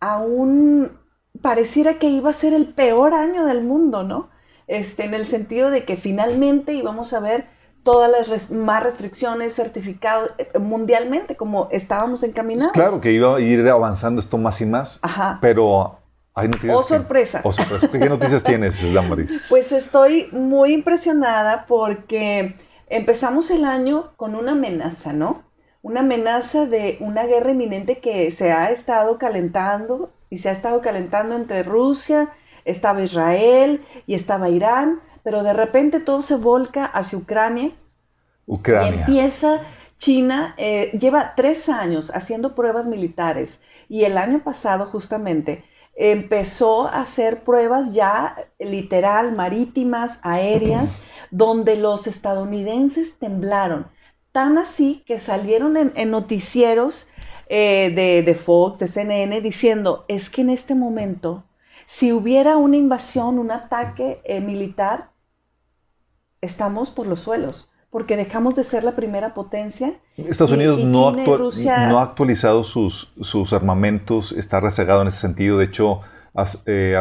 a 0.00 0.18
un, 0.20 0.96
pareciera 1.42 1.98
que 1.98 2.08
iba 2.08 2.30
a 2.30 2.34
ser 2.34 2.52
el 2.52 2.66
peor 2.66 3.14
año 3.14 3.44
del 3.44 3.62
mundo, 3.62 4.02
¿no? 4.02 4.30
Este, 4.66 5.04
en 5.04 5.14
el 5.14 5.26
sentido 5.26 5.70
de 5.70 5.84
que 5.84 5.96
finalmente 5.96 6.74
íbamos 6.74 7.12
a 7.12 7.20
ver 7.20 7.46
todas 7.82 8.28
las 8.28 8.50
más 8.50 8.82
restricciones 8.82 9.54
certificados 9.54 10.32
eh, 10.36 10.58
mundialmente 10.58 11.36
como 11.36 11.68
estábamos 11.70 12.22
encaminados. 12.22 12.72
Claro, 12.72 13.00
que 13.00 13.12
iba 13.12 13.36
a 13.36 13.40
ir 13.40 13.66
avanzando 13.68 14.20
esto 14.20 14.36
más 14.36 14.60
y 14.60 14.66
más, 14.66 14.98
Ajá. 15.00 15.38
pero 15.40 15.98
hay 16.34 16.48
noticias. 16.48 16.76
Oh, 16.76 16.82
sorpresa. 16.82 17.40
oh, 17.44 17.52
sorpresa. 17.52 17.90
¿Qué 17.90 18.08
noticias 18.08 18.42
tienes, 18.44 18.92
Damaris? 18.92 19.46
Pues 19.48 19.72
estoy 19.72 20.28
muy 20.32 20.74
impresionada 20.74 21.64
porque 21.66 22.56
empezamos 22.88 23.50
el 23.50 23.64
año 23.64 24.12
con 24.16 24.34
una 24.34 24.52
amenaza, 24.52 25.12
¿no? 25.12 25.44
Una 25.80 26.00
amenaza 26.00 26.66
de 26.66 26.98
una 27.00 27.24
guerra 27.24 27.52
inminente 27.52 28.00
que 28.00 28.30
se 28.30 28.52
ha 28.52 28.70
estado 28.70 29.16
calentando 29.16 30.12
y 30.30 30.38
se 30.38 30.48
ha 30.48 30.52
estado 30.52 30.80
calentando 30.80 31.34
entre 31.34 31.62
Rusia, 31.62 32.30
estaba 32.64 33.02
Israel 33.02 33.84
y 34.06 34.14
estaba 34.14 34.48
Irán 34.48 35.00
pero 35.28 35.42
de 35.42 35.52
repente 35.52 36.00
todo 36.00 36.22
se 36.22 36.36
volca 36.36 36.86
hacia 36.86 37.18
Ucrania. 37.18 37.72
Ucrania. 38.46 38.92
Y 38.92 38.98
empieza 39.00 39.60
China, 39.98 40.54
eh, 40.56 40.90
lleva 40.98 41.34
tres 41.36 41.68
años 41.68 42.10
haciendo 42.14 42.54
pruebas 42.54 42.86
militares 42.86 43.60
y 43.90 44.04
el 44.04 44.16
año 44.16 44.38
pasado 44.42 44.86
justamente 44.86 45.64
empezó 45.96 46.88
a 46.88 47.02
hacer 47.02 47.42
pruebas 47.42 47.92
ya 47.92 48.36
literal, 48.58 49.32
marítimas, 49.32 50.18
aéreas, 50.22 50.92
donde 51.30 51.76
los 51.76 52.06
estadounidenses 52.06 53.18
temblaron. 53.18 53.86
Tan 54.32 54.56
así 54.56 55.02
que 55.04 55.18
salieron 55.18 55.76
en, 55.76 56.10
noticieros 56.10 57.08
eh, 57.48 57.92
de, 57.94 58.22
de 58.22 58.34
Fox, 58.34 58.80
de 58.80 58.88
CNN, 58.88 59.40
diciendo, 59.40 60.04
es 60.08 60.30
que 60.30 60.42
en 60.42 60.50
este 60.50 60.74
momento, 60.74 61.44
si 61.86 62.12
hubiera 62.12 62.56
una 62.56 62.76
invasión, 62.76 63.38
un 63.38 63.50
ataque 63.50 64.20
eh, 64.24 64.40
militar, 64.40 65.10
estamos 66.40 66.90
por 66.90 67.06
los 67.06 67.20
suelos, 67.20 67.70
porque 67.90 68.16
dejamos 68.16 68.54
de 68.54 68.64
ser 68.64 68.84
la 68.84 68.94
primera 68.94 69.34
potencia. 69.34 69.94
Estados 70.16 70.52
Unidos 70.52 70.84
no, 70.84 71.12
no, 71.12 71.98
ha 71.98 72.02
actualizado 72.02 72.64
sus, 72.64 73.12
sus, 73.20 73.52
armamentos, 73.52 74.32
está 74.32 74.60
rezagado 74.60 75.02
en 75.02 75.08
ese 75.08 75.18
sentido. 75.18 75.58
De 75.58 75.64
hecho, 75.64 76.02
hace, 76.34 76.58
eh, 76.66 76.96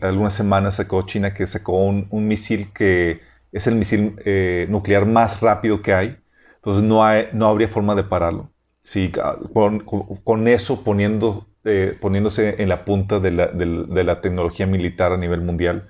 algunas 0.00 0.34
semanas 0.34 0.76
sacó 0.76 1.02
China 1.02 1.32
que 1.32 1.46
sacó 1.46 1.84
un, 1.84 2.08
misil 2.10 2.72
que 2.72 3.20
es 3.52 3.66
el 3.66 3.76
misil 3.76 4.16
eh, 4.24 4.66
nuclear 4.68 5.06
más 5.06 5.40
rápido 5.40 5.80
que 5.82 5.94
hay. 5.94 6.16
Entonces 6.56 6.82
no, 6.82 7.04
hay, 7.04 7.28
no 7.32 7.46
habría 7.46 7.68
forma 7.68 7.94
de 7.94 8.04
pararlo. 8.04 8.50
Sí, 8.84 9.12
con, 10.24 10.48
eso 10.48 10.82
poniendo, 10.82 11.46
eh, 11.64 11.96
poniéndose 12.00 12.62
en 12.62 12.68
la 12.68 12.84
punta 12.84 13.20
de 13.20 13.30
la, 13.30 13.46
de 13.46 14.04
la, 14.04 14.20
tecnología 14.20 14.66
militar 14.66 15.12
a 15.12 15.16
nivel 15.16 15.40
mundial 15.40 15.88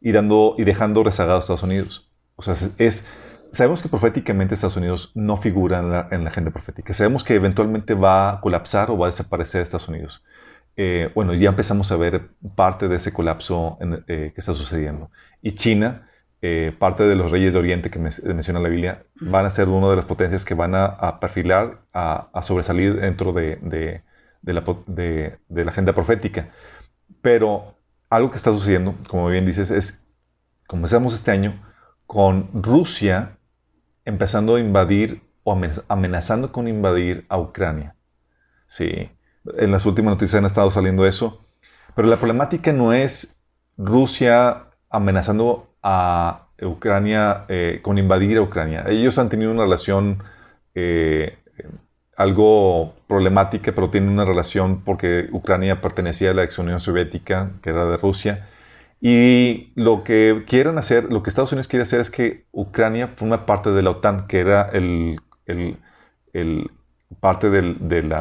y, 0.00 0.12
dando, 0.12 0.56
y 0.58 0.64
dejando 0.64 1.04
rezagado 1.04 1.36
a 1.36 1.40
Estados 1.40 1.62
Unidos. 1.62 2.10
O 2.34 2.42
sea, 2.42 2.56
es, 2.78 3.08
sabemos 3.52 3.82
que 3.82 3.88
proféticamente 3.88 4.54
Estados 4.54 4.76
Unidos 4.76 5.12
no 5.14 5.36
figura 5.36 5.78
en 5.78 5.90
la, 6.24 6.28
agenda 6.28 6.50
profética. 6.50 6.92
Sabemos 6.92 7.22
que 7.22 7.34
eventualmente 7.34 7.94
va 7.94 8.32
a 8.32 8.40
colapsar 8.40 8.90
o 8.90 8.98
va 8.98 9.06
a 9.06 9.10
desaparecer 9.10 9.62
Estados 9.62 9.88
Unidos. 9.88 10.24
Eh, 10.76 11.10
bueno, 11.14 11.34
ya 11.34 11.50
empezamos 11.50 11.92
a 11.92 11.96
ver 11.96 12.30
parte 12.56 12.88
de 12.88 12.96
ese 12.96 13.12
colapso 13.12 13.78
eh, 14.08 14.32
que 14.34 14.40
está 14.40 14.54
sucediendo. 14.54 15.10
Y 15.42 15.54
China, 15.54 16.08
eh, 16.44 16.74
parte 16.76 17.04
de 17.04 17.14
los 17.14 17.30
reyes 17.30 17.52
de 17.52 17.60
Oriente 17.60 17.88
que 17.88 18.00
menciona 18.00 18.58
la 18.58 18.68
Biblia, 18.68 19.04
van 19.20 19.46
a 19.46 19.50
ser 19.50 19.68
una 19.68 19.88
de 19.88 19.94
las 19.94 20.06
potencias 20.06 20.44
que 20.44 20.54
van 20.54 20.74
a, 20.74 21.20
perfilar, 21.20 21.82
a, 21.92 22.42
sobresalir 22.42 23.00
dentro 23.00 23.32
de, 23.32 23.56
de, 23.62 24.02
la, 24.52 24.64
de, 24.86 25.38
la, 25.64 25.70
agenda 25.70 25.94
profética. 25.94 26.50
Pero 27.20 27.76
algo 28.10 28.30
que 28.30 28.38
está 28.38 28.50
sucediendo, 28.50 28.96
como 29.08 29.28
bien 29.28 29.46
dices, 29.46 29.70
es, 29.70 30.04
comenzamos 30.66 31.14
este 31.14 31.30
año, 31.30 31.64
con 32.06 32.50
Rusia 32.52 33.38
empezando 34.04 34.56
a 34.56 34.60
invadir 34.60 35.22
o 35.44 35.56
amenazando 35.86 36.50
con 36.50 36.66
invadir 36.66 37.24
a 37.28 37.38
Ucrania. 37.38 37.94
Sí, 38.66 39.10
en 39.58 39.70
las 39.70 39.86
últimas 39.86 40.14
noticias 40.14 40.40
han 40.40 40.46
estado 40.46 40.72
saliendo 40.72 41.06
eso. 41.06 41.46
Pero 41.94 42.08
la 42.08 42.16
problemática 42.16 42.72
no 42.72 42.92
es 42.92 43.40
Rusia 43.76 44.64
amenazando 44.90 45.71
a 45.82 46.46
Ucrania 46.60 47.44
eh, 47.48 47.80
con 47.82 47.98
invadir 47.98 48.38
a 48.38 48.42
Ucrania. 48.42 48.84
Ellos 48.88 49.18
han 49.18 49.28
tenido 49.28 49.50
una 49.50 49.62
relación 49.62 50.22
eh, 50.74 51.38
algo 52.16 52.94
problemática, 53.08 53.72
pero 53.72 53.90
tienen 53.90 54.10
una 54.10 54.24
relación 54.24 54.82
porque 54.82 55.28
Ucrania 55.32 55.80
pertenecía 55.80 56.30
a 56.30 56.34
la 56.34 56.44
ex 56.44 56.58
Unión 56.58 56.80
Soviética, 56.80 57.50
que 57.62 57.70
era 57.70 57.84
de 57.86 57.96
Rusia, 57.96 58.46
y 59.04 59.72
lo 59.74 60.04
que 60.04 60.44
quieren 60.46 60.78
hacer, 60.78 61.10
lo 61.10 61.24
que 61.24 61.30
Estados 61.30 61.50
Unidos 61.50 61.66
quiere 61.66 61.82
hacer 61.82 62.00
es 62.00 62.10
que 62.10 62.46
Ucrania 62.52 63.08
forma 63.16 63.46
parte 63.46 63.70
de 63.70 63.82
la 63.82 63.90
OTAN, 63.90 64.28
que 64.28 64.38
era 64.38 64.70
el, 64.72 65.20
parte 67.18 67.50
del, 67.50 68.14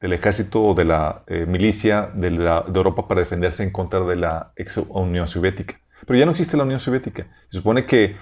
ejército 0.00 0.64
o 0.64 0.74
de 0.74 0.86
la 0.86 1.22
eh, 1.26 1.44
milicia 1.46 2.10
de, 2.14 2.28
Europa 2.28 3.06
para 3.08 3.20
defenderse 3.20 3.62
en 3.62 3.70
contra 3.70 4.00
de 4.00 4.16
la 4.16 4.52
ex 4.56 4.78
Unión 4.78 5.28
Soviética. 5.28 5.78
Pero 6.06 6.18
ya 6.18 6.24
no 6.24 6.32
existe 6.32 6.56
la 6.56 6.64
Unión 6.64 6.80
Soviética. 6.80 7.26
Se 7.50 7.58
supone 7.58 7.86
que 7.86 8.16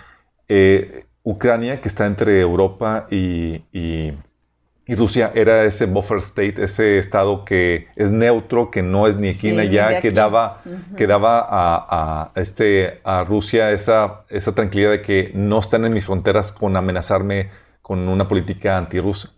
eh, 0.49 1.07
Ucrania, 1.23 1.81
que 1.81 1.89
está 1.89 2.07
entre 2.07 2.41
Europa 2.41 3.07
y 3.11 3.63
y 4.91 4.97
Rusia 4.97 5.31
era 5.37 5.63
ese 5.67 5.87
buffer 5.87 6.19
state, 6.19 6.65
ese 6.65 6.99
estado 6.99 7.45
que 7.45 7.87
es 7.95 8.11
neutro, 8.11 8.73
que 8.73 8.83
no 8.83 9.07
es 9.07 9.15
ni 9.17 9.29
aquí 9.29 9.53
ni 9.53 9.61
allá, 9.61 10.01
que 10.01 10.11
daba, 10.11 10.63
que 10.97 11.07
daba 11.07 11.47
a, 11.49 12.33
este, 12.35 13.01
a 13.05 13.23
Rusia 13.23 13.71
esa, 13.71 14.25
esa 14.31 14.53
tranquilidad 14.53 14.91
de 14.91 15.03
que 15.03 15.31
no 15.33 15.61
están 15.61 15.85
en 15.85 15.95
mis 15.95 16.07
fronteras 16.07 16.51
con 16.51 16.77
amenazarme 16.77 17.51
con 17.83 18.09
una 18.09 18.27
política 18.27 18.79
antirrusa. 18.79 19.31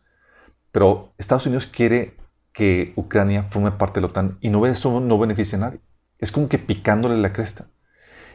Pero 0.71 1.13
Estados 1.19 1.45
Unidos 1.45 1.67
quiere 1.67 2.17
que 2.55 2.95
Ucrania 2.97 3.43
forme 3.51 3.73
parte 3.73 4.01
de 4.01 4.07
la 4.07 4.07
OTAN 4.07 4.39
y 4.41 4.49
no 4.49 4.65
eso 4.65 5.01
no 5.01 5.19
beneficia 5.19 5.59
a 5.59 5.61
nadie. 5.61 5.81
Es 6.19 6.33
como 6.33 6.49
que 6.49 6.57
picándole 6.59 7.19
la 7.19 7.35
cresta. 7.35 7.67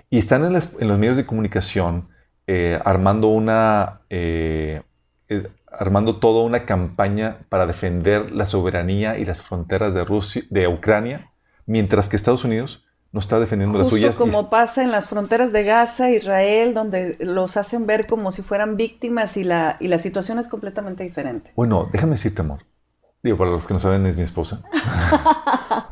Y 0.09 0.17
están 0.17 0.45
en, 0.45 0.53
los 0.53 0.97
medios 0.99 1.17
de 1.17 1.25
comunicación 1.25 2.09
eh, 2.47 2.79
armando 2.85 3.27
una, 3.27 4.01
eh, 4.09 4.81
eh, 5.27 5.47
armando 5.69 6.19
toda 6.19 6.43
una 6.43 6.65
campaña 6.65 7.39
para 7.49 7.65
defender 7.65 8.31
la 8.31 8.45
soberanía 8.45 9.17
y 9.17 9.25
las 9.25 9.43
fronteras 9.43 9.93
de, 9.93 10.05
Rusia, 10.05 10.43
de 10.49 10.67
Ucrania, 10.67 11.31
mientras 11.65 12.07
que 12.07 12.15
Estados 12.15 12.45
Unidos 12.45 12.85
no 13.11 13.19
está 13.19 13.39
defendiendo 13.39 13.79
las 13.79 13.89
suyas. 13.89 14.17
como 14.17 14.49
pasa 14.49 14.83
en 14.83 14.91
las 14.91 15.07
fronteras 15.07 15.51
de 15.51 15.63
Gaza, 15.63 16.11
Israel, 16.11 16.73
donde 16.73 17.17
los 17.19 17.57
hacen 17.57 17.85
ver 17.85 18.05
como 18.07 18.31
si 18.31 18.41
fueran 18.41 18.77
víctimas 18.77 19.37
y 19.37 19.43
la, 19.43 19.77
y 19.79 19.87
la 19.87 19.99
situación 19.99 20.39
es 20.39 20.47
completamente 20.47 21.03
diferente. 21.03 21.51
Bueno, 21.55 21.89
déjame 21.91 22.13
decirte, 22.13 22.41
amor. 22.41 22.59
Digo, 23.23 23.37
para 23.37 23.49
los 23.49 23.67
que 23.67 23.73
no 23.73 23.79
saben, 23.79 24.05
es 24.05 24.15
mi 24.15 24.23
esposa. 24.23 24.63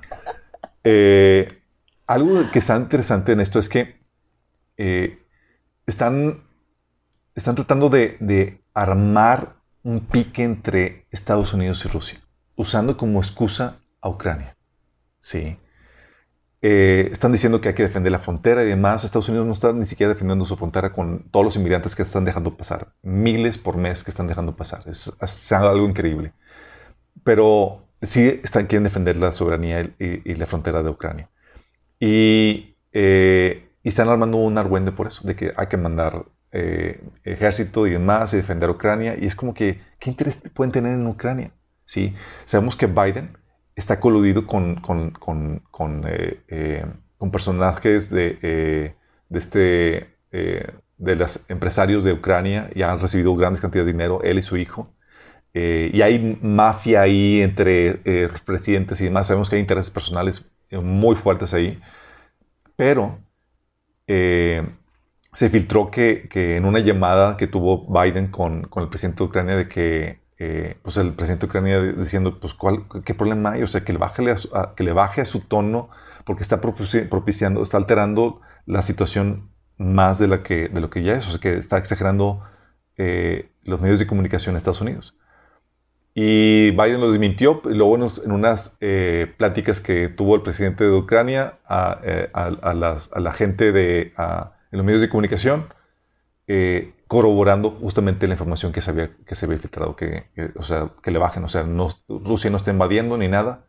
Eh, 0.88 1.64
algo 2.06 2.52
que 2.52 2.60
está 2.60 2.78
interesante 2.78 3.32
en 3.32 3.40
esto 3.40 3.58
es 3.58 3.70
que 3.70 4.05
eh, 4.78 5.20
están, 5.86 6.44
están 7.36 7.56
tratando 7.56 7.90
de, 7.90 8.18
de 8.20 8.62
armar 8.74 9.56
un 9.84 10.02
pique 10.02 10.44
entre 10.44 11.06
Estados 11.12 11.54
Unidos 11.54 11.86
y 11.86 11.88
Rusia, 11.90 12.20
usando 12.56 12.98
como 12.98 13.20
excusa 13.20 13.80
a 14.02 14.10
Ucrania. 14.10 14.58
Sí. 15.20 15.58
Eh, 16.62 17.10
están 17.12 17.32
diciendo 17.32 17.62
que 17.62 17.70
hay 17.70 17.76
que 17.76 17.84
defender 17.84 18.12
la 18.12 18.20
frontera 18.20 18.64
y 18.64 18.68
demás. 18.68 19.04
Estados 19.04 19.30
Unidos 19.30 19.46
no 19.46 19.54
está 19.54 19.72
ni 19.74 19.86
siquiera 19.86 20.14
defendiendo 20.14 20.46
su 20.46 20.58
frontera 20.58 20.92
con 20.92 21.30
todos 21.30 21.46
los 21.46 21.56
inmigrantes 21.56 21.96
que 21.96 22.02
están 22.02 22.26
dejando 22.26 22.58
pasar. 22.58 22.94
Miles 23.04 23.60
por 23.60 23.78
mes 23.78 24.04
que 24.04 24.10
están 24.10 24.28
dejando 24.28 24.56
pasar. 24.56 24.84
Es, 24.88 25.52
algo 25.52 25.88
increíble. 25.88 26.34
Pero 27.24 27.88
sí 28.02 28.40
están, 28.44 28.66
quieren 28.66 28.84
defender 28.84 29.18
la 29.18 29.32
soberanía 29.32 29.82
y, 30.00 30.32
y 30.32 30.36
la 30.36 30.48
frontera 30.48 30.82
de 30.82 30.90
Ucrania. 30.90 31.30
Y, 32.00 32.76
eh, 32.94 33.65
y, 33.86 33.90
están 33.90 34.10
armando 34.10 34.38
un 34.38 34.58
argüende 34.58 34.92
por 34.92 35.08
eso, 35.08 35.28
de 35.28 35.36
que 35.36 35.54
hay 35.56 35.68
que 35.68 35.78
mandar 35.78 36.26
eh, 36.52 37.04
ejército 37.24 37.86
y 37.86 37.92
demás 37.92 38.34
y 38.34 38.38
defender 38.38 38.70
Ucrania. 38.70 39.16
Y 39.20 39.26
es 39.26 39.36
como 39.36 39.54
que, 39.54 39.80
¿qué 40.00 40.10
interés 40.10 40.42
pueden 40.54 40.72
tener 40.72 40.94
en 40.94 41.06
Ucrania? 41.08 41.52
¿Sí? 41.86 42.16
Sabemos 42.46 42.76
que 42.76 42.88
Biden 42.88 43.38
está 43.76 44.00
coludido 44.00 44.48
con, 44.48 44.76
con, 44.76 45.12
con, 45.12 45.60
con, 45.70 46.04
eh, 46.08 46.86
con 47.18 47.30
personajes 47.30 48.10
de, 48.10 48.96
de, 49.30 49.38
este, 49.38 50.16
de 50.32 51.16
los 51.16 51.46
empresarios 51.48 52.04
de 52.04 52.14
Ucrania 52.14 52.70
y 52.74 52.82
han 52.82 53.00
recibido 53.00 53.36
grandes 53.36 53.62
cantidades 53.62 53.88
de 53.88 53.92
dinero, 53.92 54.22
él 54.24 54.40
y 54.40 54.42
su 54.42 54.58
hijo. 54.58 54.94
y 55.54 56.02
hay 56.02 56.40
mafia 56.42 57.02
ahí 57.02 57.42
entre 57.42 58.00
los 58.30 58.42
presidentes 58.42 59.00
y 59.02 59.06
demás. 59.06 59.28
Sabemos 59.28 59.50
que 59.50 59.58
hay 59.58 59.62
intereses 59.62 59.92
personales 59.92 60.50
muy 60.72 61.16
fuertes 61.16 61.54
ahí. 61.54 61.80
Pero 62.76 63.20
eh, 64.08 64.68
se 65.34 65.50
filtró 65.50 65.92
que, 65.92 66.28
que, 66.30 66.58
en 66.58 66.66
una 66.66 66.80
llamada 66.80 67.38
que 67.38 67.48
tuvo 67.48 67.86
Biden 67.88 68.28
con, 68.28 68.64
con 68.64 68.84
el 68.84 68.90
presidente 68.90 69.20
de 69.20 69.24
Ucrania 69.26 69.56
de 69.56 69.68
que, 69.68 70.22
eh, 70.38 70.78
pues 70.82 70.98
el 70.98 71.14
presidente 71.14 71.46
de 71.46 71.50
Ucrania 71.50 71.82
diciendo, 71.82 72.40
pues, 72.40 72.54
¿cuál, 72.54 72.86
¿qué 73.04 73.14
problema 73.14 73.52
hay? 73.52 73.64
O 73.64 73.68
sea, 73.68 73.84
que 73.84 73.94
le, 73.94 74.00
baje 74.00 74.24
a, 74.54 74.76
que 74.76 74.84
le 74.84 74.94
baje 74.94 75.26
su 75.26 75.42
tono 75.42 75.90
porque 76.26 76.44
está 76.44 76.62
propiciando, 76.62 77.62
está 77.62 77.78
alterando 77.78 78.42
la 78.66 78.82
situación 78.82 79.50
más 79.78 80.20
de, 80.20 80.28
la 80.28 80.44
que, 80.44 80.70
de 80.70 80.82
lo 80.82 80.90
que 80.90 81.04
ya 81.04 81.14
es, 81.16 81.28
o 81.28 81.32
sea, 81.32 81.40
que 81.40 81.58
está 81.58 81.78
exagerando 81.78 82.42
eh, 82.98 83.52
los 83.64 83.82
medios 83.82 84.00
de 84.00 84.08
comunicación 84.08 84.54
en 84.54 84.58
Estados 84.58 84.82
Unidos. 84.82 85.16
Y 86.18 86.72
Biden 86.72 87.02
lo 87.02 87.12
desmintió. 87.12 87.62
Luego 87.66 87.98
en, 87.98 88.32
unas 88.32 88.78
eh, 88.80 89.34
pláticas 89.38 89.82
que 89.82 90.08
tuvo 90.08 90.36
el 90.36 90.42
presidente 90.44 90.86
de 90.86 90.92
Ucrania 90.92 91.60
a, 91.68 92.00
eh, 92.04 92.30
la 92.34 93.34
gente 93.34 93.74
de, 93.74 94.14
en 94.18 94.78
los 94.78 94.86
medios 94.86 95.02
de 95.02 95.10
comunicación, 95.10 95.68
eh, 96.48 96.94
corroborando 97.08 97.70
justamente 97.70 98.28
la 98.28 98.36
información 98.36 98.72
que 98.72 98.80
se 98.80 98.92
había, 98.92 99.12
que 99.26 99.36
se 99.36 99.46
había 99.46 99.60
filtrado, 99.60 99.98
que, 99.98 100.28
o 100.56 100.64
sea, 100.64 100.92
que 101.04 101.12
le 101.12 101.20
bajen. 101.20 101.44
O 101.44 101.50
sea, 101.50 101.64
no, 101.64 101.90
Rusia 102.08 102.50
no 102.50 102.58
está 102.58 102.72
invadiendo 102.72 103.18
ni 103.18 103.28
nada, 103.28 103.66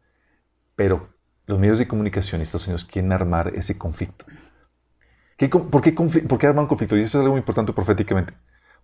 pero 0.77 1.09
los 1.47 1.59
medios 1.59 1.81
de 1.81 1.89
comunicación 1.89 2.41
y 2.41 2.45
Estados 2.45 2.69
Unidos 2.69 2.85
quieren 2.85 3.13
armar 3.13 3.55
ese 3.57 3.77
conflicto. 3.77 4.25
por, 5.51 5.83
qué 5.83 5.91
¿Por 5.93 6.39
qué 6.39 6.47
armar 6.47 6.63
un 6.63 6.69
conflicto? 6.69 6.97
Y 6.97 7.01
eso 7.03 7.19
es 7.19 7.23
algo 7.23 7.33
muy 7.33 7.41
importante 7.41 7.73
proféticamente. 7.73 8.35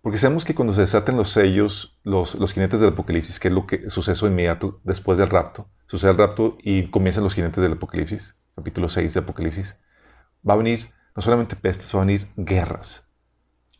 Porque 0.03 0.17
sabemos 0.17 0.43
que 0.43 0.53
cuando 0.53 0.73
se 0.73 0.81
desaten 0.81 1.15
los 1.15 1.29
sellos, 1.29 1.97
los, 2.03 2.35
los 2.35 2.51
jinetes 2.51 2.81
del 2.81 2.89
Apocalipsis, 2.89 3.39
que 3.39 3.47
es 3.47 3.53
lo 3.53 3.65
que 3.65 3.89
suceso 3.89 4.27
inmediato 4.27 4.81
después 4.83 5.17
del 5.17 5.29
rapto, 5.29 5.69
sucede 5.87 6.11
el 6.11 6.17
rapto 6.17 6.57
y 6.61 6.89
comienzan 6.91 7.23
los 7.23 7.33
jinetes 7.33 7.63
del 7.63 7.71
Apocalipsis, 7.71 8.35
capítulo 8.53 8.89
6 8.89 9.13
de 9.13 9.19
Apocalipsis, 9.21 9.79
va 10.47 10.55
a 10.55 10.57
venir 10.57 10.91
no 11.15 11.21
solamente 11.21 11.55
pestes, 11.55 11.95
va 11.95 12.01
a 12.01 12.05
venir 12.05 12.27
guerras. 12.35 13.07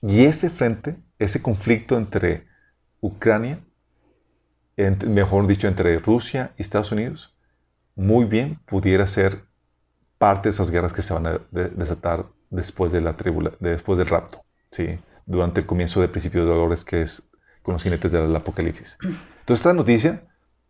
Y 0.02 0.24
ese 0.24 0.50
frente, 0.50 0.96
ese 1.20 1.42
conflicto 1.42 1.98
entre 1.98 2.48
Ucrania, 3.02 3.60
mejor 4.78 5.46
dicho, 5.46 5.68
entre 5.68 6.00
Rusia 6.00 6.54
y 6.58 6.62
Estados 6.62 6.94
Unidos, 6.94 7.36
muy 7.96 8.24
bien 8.24 8.62
pudiera 8.66 9.08
ser 9.08 9.44
parte 10.18 10.44
de 10.44 10.52
esas 10.52 10.72
guerras 10.72 10.94
que 10.94 11.02
se 11.02 11.14
van 11.14 11.28
a 11.28 11.42
desatar 11.52 12.28
después, 12.50 12.94
de 12.94 13.02
la 13.02 13.18
tribula, 13.18 13.52
después 13.60 13.98
del 13.98 14.08
rapto. 14.08 14.42
¿sí? 14.72 14.96
Durante 15.26 15.62
el 15.62 15.66
comienzo 15.66 16.02
del 16.02 16.10
principio 16.10 16.42
de 16.42 16.48
dolores, 16.48 16.84
que 16.84 17.02
es 17.02 17.32
con 17.62 17.74
los 17.74 17.84
jinetes 17.84 18.12
del 18.12 18.36
Apocalipsis. 18.36 18.98
Entonces, 19.02 19.66
esta 19.66 19.74
noticia, 19.74 20.24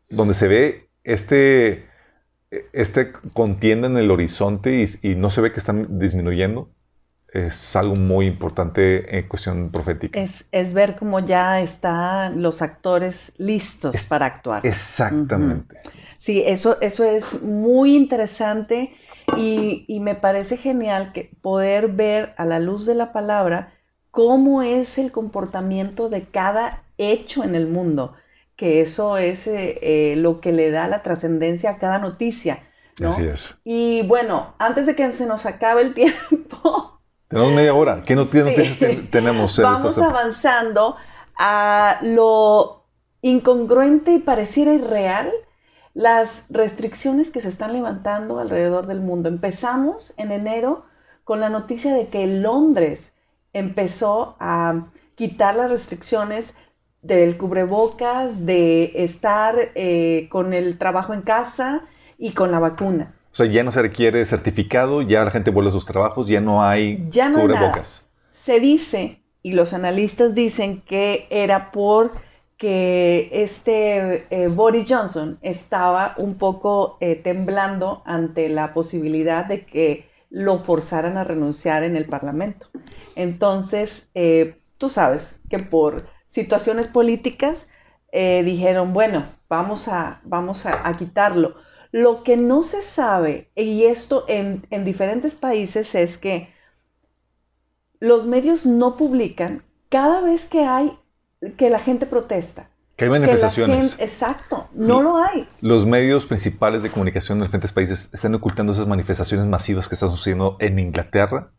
donde 0.09 0.33
se 0.33 0.47
ve 0.47 0.89
este, 1.03 1.87
este 2.71 3.11
contienda 3.33 3.87
en 3.87 3.97
el 3.97 4.11
horizonte 4.11 4.85
y, 5.01 5.15
no 5.15 5.29
se 5.29 5.41
ve 5.41 5.51
que 5.51 5.59
están 5.59 5.99
disminuyendo, 5.99 6.69
es 7.33 7.75
algo 7.75 7.95
muy 7.95 8.27
importante 8.27 9.17
en 9.17 9.27
cuestión 9.27 9.71
profética. 9.71 10.19
Es, 10.19 10.45
es 10.51 10.73
ver 10.73 10.95
cómo 10.95 11.19
ya 11.19 11.59
están 11.61 12.43
los 12.43 12.61
actores 12.61 13.33
listos 13.39 14.05
para 14.05 14.27
actuar. 14.27 14.65
Exactamente. 14.65 15.79
Sí, 16.19 16.43
eso, 16.45 16.77
eso 16.79 17.03
es 17.03 17.41
muy 17.41 17.95
interesante 17.95 18.93
y, 19.35 19.83
y, 19.87 19.99
me 19.99 20.15
parece 20.15 20.57
genial 20.57 21.11
que 21.11 21.31
poder 21.41 21.87
ver 21.87 22.33
a 22.37 22.45
la 22.45 22.59
luz 22.59 22.85
de 22.85 22.93
la 22.93 23.11
palabra 23.11 23.72
cómo 24.13 24.61
es 24.61 24.99
el 24.99 25.11
comportamiento 25.11 26.07
de 26.07 26.27
cada 26.27 26.83
hecho 26.99 27.43
en 27.43 27.55
el 27.55 27.65
mundo, 27.65 28.13
que 28.55 28.79
eso 28.79 29.17
es 29.17 29.47
eh, 29.47 29.79
eh, 29.81 30.15
lo 30.17 30.39
que 30.39 30.51
le 30.51 30.69
da 30.69 30.87
la 30.87 31.01
trascendencia 31.01 31.71
a 31.71 31.77
cada 31.79 31.97
noticia. 31.97 32.59
¿no? 32.99 33.09
Así 33.09 33.25
es. 33.25 33.59
Y 33.63 34.03
bueno, 34.03 34.53
antes 34.59 34.85
de 34.85 34.95
que 34.95 35.11
se 35.13 35.25
nos 35.25 35.47
acabe 35.47 35.81
el 35.81 35.93
tiempo. 35.95 37.01
Tenemos 37.27 37.53
media 37.53 37.73
hora. 37.73 38.03
¿Qué 38.05 38.15
noticias 38.15 38.53
tenemos? 39.09 39.57
Vamos 39.57 39.97
avanzando 39.97 40.95
a 41.39 41.97
lo 42.03 42.85
incongruente 43.23 44.11
y 44.11 44.19
pareciera 44.19 44.75
irreal 44.75 45.31
las 45.95 46.45
restricciones 46.51 47.31
que 47.31 47.41
se 47.41 47.49
están 47.49 47.73
levantando 47.73 48.37
alrededor 48.37 48.85
del 48.85 49.01
mundo. 49.01 49.27
Empezamos 49.27 50.13
en 50.17 50.31
enero 50.31 50.85
con 51.23 51.39
la 51.39 51.49
noticia 51.49 51.95
de 51.95 52.09
que 52.09 52.27
Londres 52.27 53.12
empezó 53.53 54.35
a 54.39 54.87
quitar 55.15 55.55
las 55.55 55.69
restricciones 55.69 56.53
del 57.01 57.37
cubrebocas, 57.37 58.45
de 58.45 58.91
estar 58.95 59.55
eh, 59.75 60.27
con 60.29 60.53
el 60.53 60.77
trabajo 60.77 61.13
en 61.13 61.21
casa 61.21 61.81
y 62.17 62.31
con 62.31 62.51
la 62.51 62.59
vacuna. 62.59 63.13
O 63.31 63.35
sea, 63.35 63.45
ya 63.45 63.63
no 63.63 63.71
se 63.71 63.81
requiere 63.81 64.25
certificado, 64.25 65.01
ya 65.01 65.25
la 65.25 65.31
gente 65.31 65.51
vuelve 65.51 65.69
a 65.69 65.73
sus 65.73 65.85
trabajos, 65.85 66.27
ya 66.27 66.39
no 66.39 66.63
hay 66.63 67.09
cubrebocas. 67.09 68.05
Se 68.33 68.59
dice, 68.59 69.21
y 69.41 69.53
los 69.53 69.73
analistas 69.73 70.33
dicen 70.33 70.81
que 70.81 71.27
era 71.29 71.71
por 71.71 72.11
que 72.57 73.29
este 73.33 74.25
eh, 74.29 74.47
Boris 74.47 74.85
Johnson 74.87 75.37
estaba 75.41 76.13
un 76.17 76.35
poco 76.35 76.97
eh, 77.01 77.15
temblando 77.15 78.01
ante 78.05 78.47
la 78.47 78.73
posibilidad 78.73 79.45
de 79.45 79.65
que 79.65 80.07
lo 80.33 80.57
forzaran 80.57 81.15
a 81.15 81.23
renunciar 81.23 81.83
en 81.83 81.95
el 81.95 82.05
Parlamento. 82.05 82.67
Entonces, 83.15 84.09
eh, 84.15 84.57
tú 84.79 84.89
sabes 84.89 85.39
que 85.47 85.59
por 85.59 86.07
situaciones 86.25 86.87
políticas 86.87 87.67
eh, 88.11 88.41
dijeron, 88.43 88.93
bueno, 88.93 89.27
vamos, 89.47 89.87
a, 89.87 90.21
vamos 90.23 90.65
a, 90.65 90.91
quitarlo. 90.97 91.53
Lo 91.91 92.23
que 92.23 92.35
no 92.35 92.63
se 92.63 92.81
sabe, 92.81 93.51
y 93.55 93.83
esto 93.83 94.25
en, 94.27 94.65
diferentes 94.83 95.35
países, 95.35 95.93
es 95.93 96.17
que 96.17 96.51
los 97.99 98.25
medios 98.25 98.65
no 98.65 98.97
publican 98.97 99.63
cada 99.89 100.21
vez 100.21 100.47
que 100.47 100.65
hay 100.65 100.97
que 101.57 101.69
la 101.69 101.77
gente 101.77 102.07
protesta. 102.07 102.71
Que 102.95 103.05
hay 103.05 103.11
manifestaciones. 103.11 103.95
exacto, 103.99 104.67
no 104.73 105.01
lo 105.01 105.17
hay. 105.17 105.47
Los 105.61 105.85
medios 105.85 106.25
principales 106.27 106.83
de 106.83 106.91
comunicación 106.91 107.39
de 107.39 107.45
diferentes 107.45 107.73
países 107.73 108.13
están 108.13 108.35
ocultando 108.35 108.73
esas 108.73 108.87
manifestaciones 108.87 109.47
masivas 109.47 109.89
que 109.89 109.95
están 109.95 110.11
sucediendo 110.11 110.57
en 110.59 110.77
Inglaterra, 110.77 111.49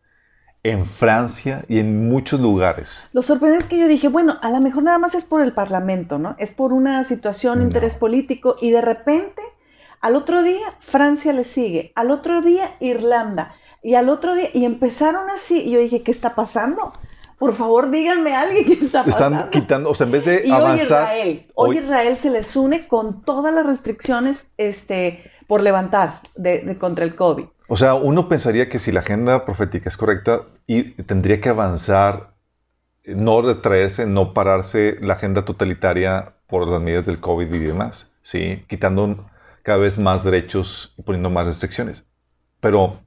en 0.62 0.87
Francia 0.87 1.64
y 1.68 1.79
en 1.79 2.09
muchos 2.09 2.40
lugares. 2.40 3.03
Lo 3.12 3.23
sorprendente 3.23 3.64
es 3.64 3.70
que 3.70 3.79
yo 3.79 3.88
dije, 3.88 4.09
bueno, 4.09 4.38
a 4.42 4.51
lo 4.51 4.61
mejor 4.61 4.85
nada 4.85 4.99
más 4.99 5.14
es 5.14 5.25
por 5.25 5.42
el 5.42 5.53
Parlamento, 5.53 6.18
¿no? 6.18 6.37
Es 6.38 6.53
por 6.53 6.73
una 6.73 7.05
situación, 7.05 7.62
interés 7.62 7.97
político, 7.97 8.57
y 8.62 8.70
de 8.70 8.81
repente, 8.81 9.42
al 10.01 10.16
otro 10.16 10.42
día, 10.42 10.66
Francia 10.79 11.33
le 11.33 11.44
sigue, 11.44 11.92
al 11.97 12.11
otro 12.11 12.40
día, 12.42 12.77
Irlanda, 12.81 13.55
y 13.83 13.97
al 13.97 14.09
otro 14.09 14.35
día, 14.35 14.49
y 14.55 14.64
empezaron 14.64 15.29
así, 15.29 15.62
y 15.62 15.73
yo 15.73 15.81
dije, 15.81 16.03
¿qué 16.03 16.11
está 16.11 16.35
pasando? 16.35 16.92
Por 17.44 17.54
favor, 17.57 17.90
díganme 17.90 18.35
a 18.35 18.40
alguien 18.40 18.64
qué 18.64 18.87
está 18.87 19.04
pasando. 19.04 19.40
Están 19.40 19.50
quitando, 19.50 19.90
o 19.90 19.94
sea, 19.94 20.07
en 20.07 20.12
vez 20.12 20.24
de 20.24 20.50
avanzar. 20.50 21.11
Hoy 21.11 21.18
Israel, 21.18 21.46
hoy, 21.54 21.76
Israel 21.76 22.16
se 22.16 22.30
les 22.30 22.57
une 22.57 22.88
con 22.88 23.20
todas 23.20 23.52
las 23.52 23.66
restricciones 23.66 24.50
este, 24.57 25.30
por 25.46 25.62
levantar 25.62 26.22
de, 26.37 26.78
contra 26.78 27.04
el 27.04 27.14
COVID. 27.14 27.44
O 27.68 27.76
sea, 27.76 27.96
uno 27.96 28.30
pensaría 28.30 28.70
que 28.70 28.78
si 28.78 28.92
la 28.92 29.00
agenda 29.00 29.44
profética 29.44 29.90
es 29.90 29.98
correcta, 29.98 30.44
y 30.66 30.92
tendría 31.02 31.42
que 31.42 31.50
avanzar, 31.50 32.30
no 33.04 33.42
retraerse, 33.42 34.07
no 34.07 34.33
pararse 34.33 34.96
la 35.02 35.12
agenda 35.12 35.44
totalitaria 35.44 36.33
por 36.46 36.66
las 36.66 36.80
medidas 36.80 37.04
del 37.04 37.20
COVID 37.20 37.52
y 37.52 37.59
demás, 37.59 38.11
¿sí? 38.22 38.64
Quitando 38.68 39.18
cada 39.62 39.76
vez 39.76 39.98
más 39.98 40.24
derechos 40.24 40.94
y 40.96 41.02
poniendo 41.02 41.28
más 41.28 41.44
restricciones. 41.44 42.04
Pero 42.61 43.00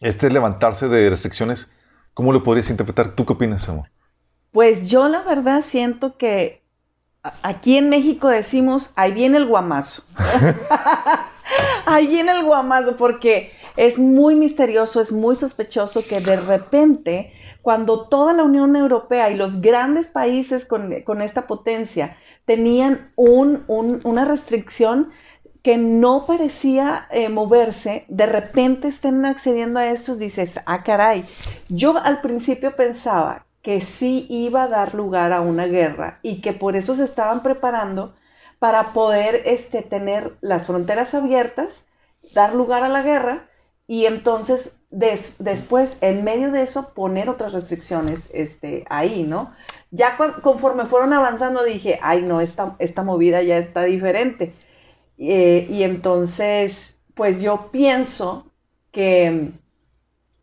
este 0.00 0.28
levantarse 0.28 0.88
de 0.88 1.08
restricciones 1.08 1.72
¿Cómo 2.18 2.32
lo 2.32 2.42
podrías 2.42 2.68
interpretar? 2.68 3.14
¿Tú 3.14 3.24
qué 3.24 3.34
opinas, 3.34 3.68
amor? 3.68 3.90
Pues 4.50 4.90
yo 4.90 5.06
la 5.06 5.22
verdad 5.22 5.62
siento 5.62 6.18
que 6.18 6.64
aquí 7.44 7.76
en 7.76 7.90
México 7.90 8.26
decimos, 8.26 8.90
ahí 8.96 9.12
viene 9.12 9.36
el 9.36 9.46
guamazo. 9.46 10.02
ahí 11.86 12.08
viene 12.08 12.32
el 12.32 12.44
guamazo 12.44 12.96
porque 12.96 13.52
es 13.76 14.00
muy 14.00 14.34
misterioso, 14.34 15.00
es 15.00 15.12
muy 15.12 15.36
sospechoso 15.36 16.04
que 16.04 16.20
de 16.20 16.34
repente, 16.34 17.32
cuando 17.62 18.08
toda 18.08 18.32
la 18.32 18.42
Unión 18.42 18.74
Europea 18.74 19.30
y 19.30 19.36
los 19.36 19.60
grandes 19.60 20.08
países 20.08 20.66
con, 20.66 21.22
esta 21.22 21.46
potencia 21.46 22.16
tenían 22.44 23.12
una 23.14 24.24
restricción, 24.24 25.12
que 25.62 25.76
no 25.76 26.26
parecía 26.26 27.06
eh, 27.10 27.28
moverse, 27.28 28.04
de 28.08 28.26
repente 28.26 28.88
estén 28.88 29.24
accediendo 29.24 29.80
a 29.80 29.86
estos, 29.86 30.18
dices, 30.18 30.60
ah, 30.66 30.82
caray, 30.82 31.24
yo 31.68 31.96
al 31.98 32.20
principio 32.20 32.76
pensaba 32.76 33.46
que 33.62 33.80
sí 33.80 34.26
iba 34.30 34.64
a 34.64 34.68
dar 34.68 34.94
lugar 34.94 35.32
a 35.32 35.40
una 35.40 35.66
guerra 35.66 36.20
y 36.22 36.40
que 36.40 36.52
por 36.52 36.76
eso 36.76 36.94
se 36.94 37.04
estaban 37.04 37.42
preparando 37.42 38.14
para 38.58 38.92
poder 38.92 39.42
este, 39.44 39.82
tener 39.82 40.36
las 40.40 40.66
fronteras 40.66 41.14
abiertas, 41.14 41.86
dar 42.34 42.54
lugar 42.54 42.82
a 42.82 42.88
la 42.88 43.02
guerra 43.02 43.48
y 43.86 44.06
entonces 44.06 44.76
después, 44.90 45.98
en 46.00 46.24
medio 46.24 46.50
de 46.50 46.62
eso, 46.62 46.92
poner 46.94 47.28
otras 47.28 47.52
restricciones 47.52 48.30
este, 48.32 48.84
ahí, 48.88 49.24
¿no? 49.24 49.52
Ya 49.90 50.16
conforme 50.42 50.86
fueron 50.86 51.12
avanzando 51.12 51.62
dije, 51.62 51.98
ay 52.02 52.22
no, 52.22 52.40
esta, 52.40 52.76
esta 52.78 53.02
movida 53.02 53.42
ya 53.42 53.58
está 53.58 53.84
diferente. 53.84 54.54
Eh, 55.18 55.66
y 55.68 55.82
entonces, 55.82 57.00
pues 57.14 57.40
yo 57.40 57.70
pienso 57.72 58.46
que 58.92 59.50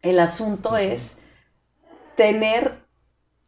el 0.01 0.19
asunto 0.19 0.77
es 0.77 1.17
tener, 2.15 2.79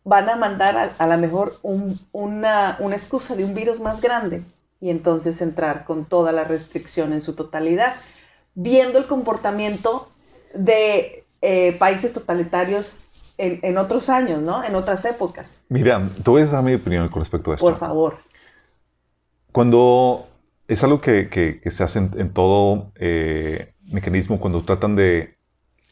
van 0.03 0.29
a 0.29 0.35
mandar 0.35 0.77
a, 0.77 0.95
a 0.97 1.07
lo 1.07 1.17
mejor 1.17 1.59
una, 1.61 2.77
una 2.79 2.95
excusa 2.95 3.35
de 3.35 3.43
un 3.43 3.53
virus 3.53 3.79
más 3.79 4.01
grande 4.01 4.43
y 4.79 4.89
entonces 4.89 5.41
entrar 5.41 5.85
con 5.85 6.05
toda 6.05 6.31
la 6.31 6.43
restricción 6.43 7.13
en 7.13 7.21
su 7.21 7.33
totalidad, 7.33 7.95
viendo 8.53 8.99
el 8.99 9.07
comportamiento 9.07 10.09
de 10.53 11.25
eh, 11.41 11.73
países 11.73 12.13
totalitarios 12.13 13.01
en, 13.39 13.77
otros 13.77 14.09
años, 14.09 14.41
¿no? 14.41 14.63
En 14.63 14.73
otras 14.73 15.05
épocas. 15.05 15.61
Mira, 15.69 16.09
te 16.23 16.29
voy 16.29 16.41
a 16.41 16.47
dar 16.47 16.63
mi 16.63 16.73
opinión 16.73 17.07
con 17.09 17.21
respecto 17.21 17.51
a 17.51 17.55
esto. 17.55 17.65
Por 17.65 17.77
favor. 17.77 18.17
Cuando 19.51 20.27
es 20.67 20.83
algo 20.83 21.01
que, 21.01 21.61
se 21.69 21.83
hace 21.83 21.99
en, 21.99 22.33
todo 22.33 22.91
eh, 22.95 23.73
mecanismo, 23.91 24.39
cuando 24.39 24.63
tratan 24.63 24.95
de, 24.95 25.35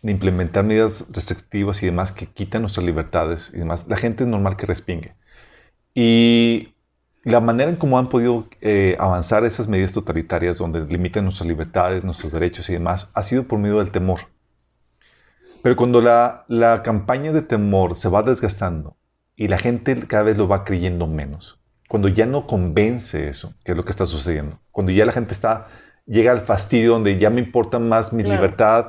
implementar 0.04 0.64
medidas 0.64 1.06
restrictivas 1.12 1.82
y 1.82 1.88
demás 1.88 2.12
que 2.12 2.28
quitan 2.28 2.62
nuestras 2.62 2.86
libertades 2.86 3.52
y 3.56 3.58
demás, 3.58 3.86
la 3.88 3.98
gente 3.98 4.24
es 4.24 4.30
normal 4.30 4.56
que 4.56 4.68
respingue. 4.68 5.16
Y 5.96 6.76
la 7.24 7.40
manera 7.40 7.72
en 7.72 7.78
cómo 7.78 7.98
han 7.98 8.10
podido 8.10 8.48
eh, 8.62 8.96
avanzar 9.00 9.46
esas 9.46 9.68
medidas 9.68 9.94
totalitarias 9.94 10.60
donde 10.60 10.82
limitan 10.82 11.24
nuestras 11.24 11.48
libertades, 11.48 12.04
nuestros 12.04 12.32
derechos 12.32 12.70
y 12.70 12.74
demás, 12.74 13.12
ha 13.16 13.24
sido 13.24 13.46
por 13.46 13.58
medio 13.58 13.80
del 13.80 13.90
temor. 13.90 14.20
Pero 15.64 15.76
cuando 15.76 16.02
la, 16.02 16.46
la 16.48 16.84
campaña 16.84 17.32
de 17.32 17.42
temor 17.42 17.98
se 17.98 18.10
va 18.10 18.22
desgastando 18.22 18.98
y 19.36 19.48
la 19.48 19.58
gente 19.58 19.98
cada 20.06 20.22
vez 20.22 20.38
lo 20.38 20.48
va 20.48 20.64
creyendo 20.64 21.08
menos, 21.08 21.60
cuando 21.88 22.08
ya 22.08 22.26
no 22.26 22.48
convence 22.48 23.30
eso, 23.30 23.54
que 23.64 23.72
es 23.72 23.78
lo 23.78 23.86
que 23.86 23.92
está 23.92 24.06
sucediendo, 24.06 24.60
cuando 24.72 24.92
ya 24.92 25.06
la 25.06 25.12
gente 25.12 25.34
está, 25.34 25.68
llega 26.06 26.32
al 26.32 26.42
fastidio 26.42 26.92
donde 26.94 27.18
ya 27.18 27.30
me 27.30 27.42
importa 27.42 27.80
más 27.80 28.14
mi 28.14 28.24
libertad 28.24 28.88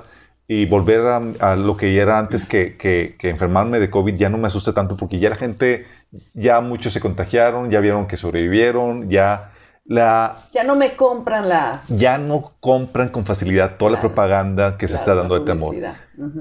y 0.48 0.66
volver 0.66 1.00
a, 1.40 1.56
lo 1.56 1.76
que 1.76 1.92
ya 1.92 2.02
era 2.02 2.18
antes 2.18 2.46
que, 2.46 2.76
que, 2.76 3.16
que, 3.18 3.30
enfermarme 3.30 3.80
de 3.80 3.90
COVID 3.90 4.14
ya 4.14 4.28
no 4.28 4.38
me 4.38 4.46
asusta 4.46 4.72
tanto 4.72 4.96
porque 4.96 5.18
ya 5.18 5.28
la 5.28 5.36
gente, 5.36 5.86
ya 6.34 6.60
muchos 6.60 6.92
se 6.92 7.00
contagiaron, 7.00 7.70
ya 7.70 7.80
vieron 7.80 8.06
que 8.06 8.16
sobrevivieron, 8.16 9.10
ya 9.10 9.52
ya 9.88 10.64
no 10.64 10.74
me 10.74 10.96
compran 10.96 11.48
la... 11.48 11.82
Ya 11.88 12.18
no 12.18 12.52
compran 12.60 13.08
con 13.08 13.24
facilidad 13.24 13.76
toda 13.76 13.92
la 13.92 14.00
propaganda 14.00 14.76
que 14.78 14.88
se 14.88 14.96
está 14.96 15.14
dando 15.14 15.38
de 15.38 15.46
temor. 15.46 15.76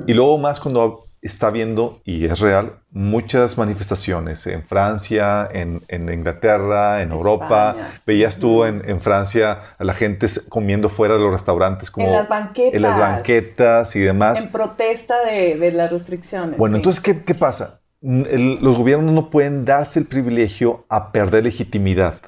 Y 0.07 0.13
luego 0.13 0.37
más 0.37 0.59
cuando 0.59 1.05
está 1.27 1.49
viendo, 1.49 2.01
y 2.05 2.25
es 2.25 2.39
real, 2.39 2.73
muchas 2.91 3.57
manifestaciones 3.57 4.45
en 4.47 4.63
Francia, 4.63 5.47
en, 5.51 5.81
Inglaterra, 5.89 7.01
en 7.01 7.11
Europa. 7.11 7.75
Veías 8.05 8.37
tú 8.37 8.63
en, 8.63 9.01
Francia 9.01 9.75
a 9.77 9.83
la 9.83 9.93
gente 9.93 10.27
comiendo 10.49 10.89
fuera 10.89 11.15
de 11.15 11.21
los 11.21 11.31
restaurantes. 11.31 11.91
Como 11.91 12.07
en 12.07 12.13
las 12.13 12.29
banquetas. 12.29 12.73
En 12.75 12.81
las 12.81 12.99
banquetas 12.99 13.95
y 13.95 14.01
demás. 14.01 14.41
En 14.41 14.51
protesta 14.51 15.15
de, 15.25 15.71
las 15.71 15.91
restricciones. 15.91 16.57
Bueno, 16.57 16.77
entonces, 16.77 17.01
¿qué, 17.01 17.23
qué 17.23 17.35
pasa? 17.35 17.81
los 18.01 18.77
gobiernos 18.77 19.11
no 19.15 19.31
pueden 19.31 19.65
darse 19.65 19.99
el 19.99 20.05
privilegio 20.05 20.85
a 20.89 21.11
perder 21.11 21.45
legitimidad. 21.45 22.19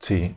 Sí. 0.00 0.36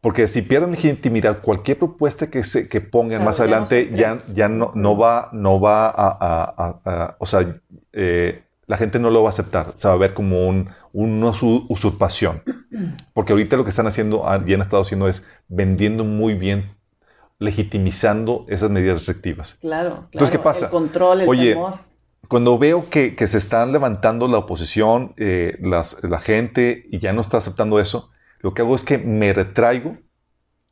Porque 0.00 0.28
si 0.28 0.42
pierden 0.42 0.70
legitimidad, 0.70 1.42
cualquier 1.42 1.78
propuesta 1.78 2.30
que, 2.30 2.42
se, 2.42 2.68
que 2.68 2.80
pongan 2.80 3.22
más 3.22 3.38
adelante 3.38 3.90
ya, 3.94 4.18
ya 4.34 4.48
no, 4.48 4.72
no 4.74 4.96
va, 4.96 5.28
no 5.32 5.60
va 5.60 5.92
a, 5.94 7.16
o 7.18 7.26
sea, 7.26 7.60
eh, 7.92 8.42
la 8.66 8.76
gente 8.78 8.98
no 8.98 9.10
lo 9.10 9.22
va 9.22 9.28
a 9.28 9.30
aceptar, 9.30 9.72
se 9.74 9.88
va 9.88 9.94
a 9.94 9.98
ver 9.98 10.14
como 10.14 10.48
un, 10.48 10.70
una 10.92 11.32
usurpación. 11.68 12.42
Porque 13.12 13.32
ahorita 13.32 13.56
lo 13.56 13.64
que 13.64 13.70
están 13.70 13.86
haciendo, 13.86 14.26
ah, 14.26 14.40
y 14.46 14.54
han 14.54 14.62
estado 14.62 14.82
haciendo 14.82 15.06
es 15.06 15.28
vendiendo 15.48 16.04
muy 16.04 16.34
bien, 16.34 16.76
legitimizando 17.38 18.46
esas 18.48 18.70
medidas 18.70 18.94
restrictivas. 18.94 19.54
Claro, 19.60 19.88
claro. 19.90 20.08
Entonces, 20.12 20.36
¿qué 20.36 20.42
pasa? 20.42 20.66
El 20.66 20.70
control, 20.70 21.22
el 21.22 21.28
Oye, 21.28 21.56
cuando 22.28 22.58
veo 22.58 22.88
que, 22.88 23.16
que, 23.16 23.26
se 23.26 23.38
están 23.38 23.72
levantando 23.72 24.28
la 24.28 24.38
oposición, 24.38 25.14
eh, 25.16 25.58
las, 25.60 26.02
la 26.04 26.20
gente, 26.20 26.86
y 26.90 27.00
ya 27.00 27.12
no 27.12 27.22
está 27.22 27.38
aceptando 27.38 27.80
eso, 27.80 28.10
lo 28.40 28.54
que 28.54 28.62
hago 28.62 28.74
es 28.74 28.84
que 28.84 28.98
me 28.98 29.32
retraigo 29.32 29.98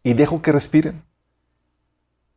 y 0.02 0.14
dejo 0.14 0.42
que 0.42 0.52
respiren. 0.52 1.02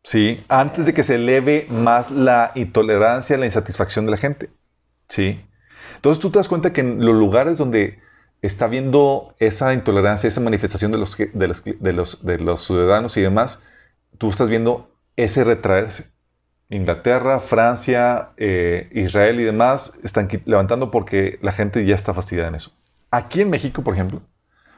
¿Sí? 0.04 0.44
Antes 0.50 0.86
de 0.86 0.94
que 0.94 1.04
se 1.04 1.16
eleve 1.16 1.68
más 1.70 2.12
la 2.12 2.52
intolerancia, 2.56 3.38
la 3.38 3.46
insatisfacción 3.46 4.06
de 4.06 4.12
la 4.12 4.18
gente. 4.18 4.50
¿Sí? 5.08 5.40
Entonces 5.96 6.22
tú 6.22 6.32
te 6.32 6.40
das 6.40 6.48
cuenta 6.48 6.74
que 6.74 6.82
en 6.82 7.06
los 7.06 7.16
lugares 7.16 7.58
donde 7.58 8.00
está 8.42 8.68
viendo 8.68 9.36
esa 9.40 9.74
intolerancia, 9.74 10.28
esa 10.28 10.42
manifestación 10.42 10.92
de 10.92 10.98
los, 10.98 11.18
de 11.18 12.38
los, 12.40 12.66
ciudadanos 12.66 13.16
y 13.18 13.22
demás, 13.22 13.64
tú 14.18 14.30
estás 14.30 14.50
viendo 14.50 14.92
ese 15.16 15.44
retraerse. 15.44 16.12
Inglaterra, 16.70 17.40
Francia, 17.40 18.30
eh, 18.38 18.90
Israel 18.94 19.40
y 19.40 19.44
demás 19.44 20.00
están 20.04 20.30
levantando 20.46 20.90
porque 20.90 21.38
la 21.42 21.52
gente 21.52 21.86
ya 21.86 21.96
está 21.96 22.14
fastidiada 22.14 22.50
en 22.50 22.56
eso. 22.56 22.72
Aquí 23.12 23.42
en 23.42 23.50
México, 23.50 23.84
por 23.84 23.94
ejemplo, 23.94 24.22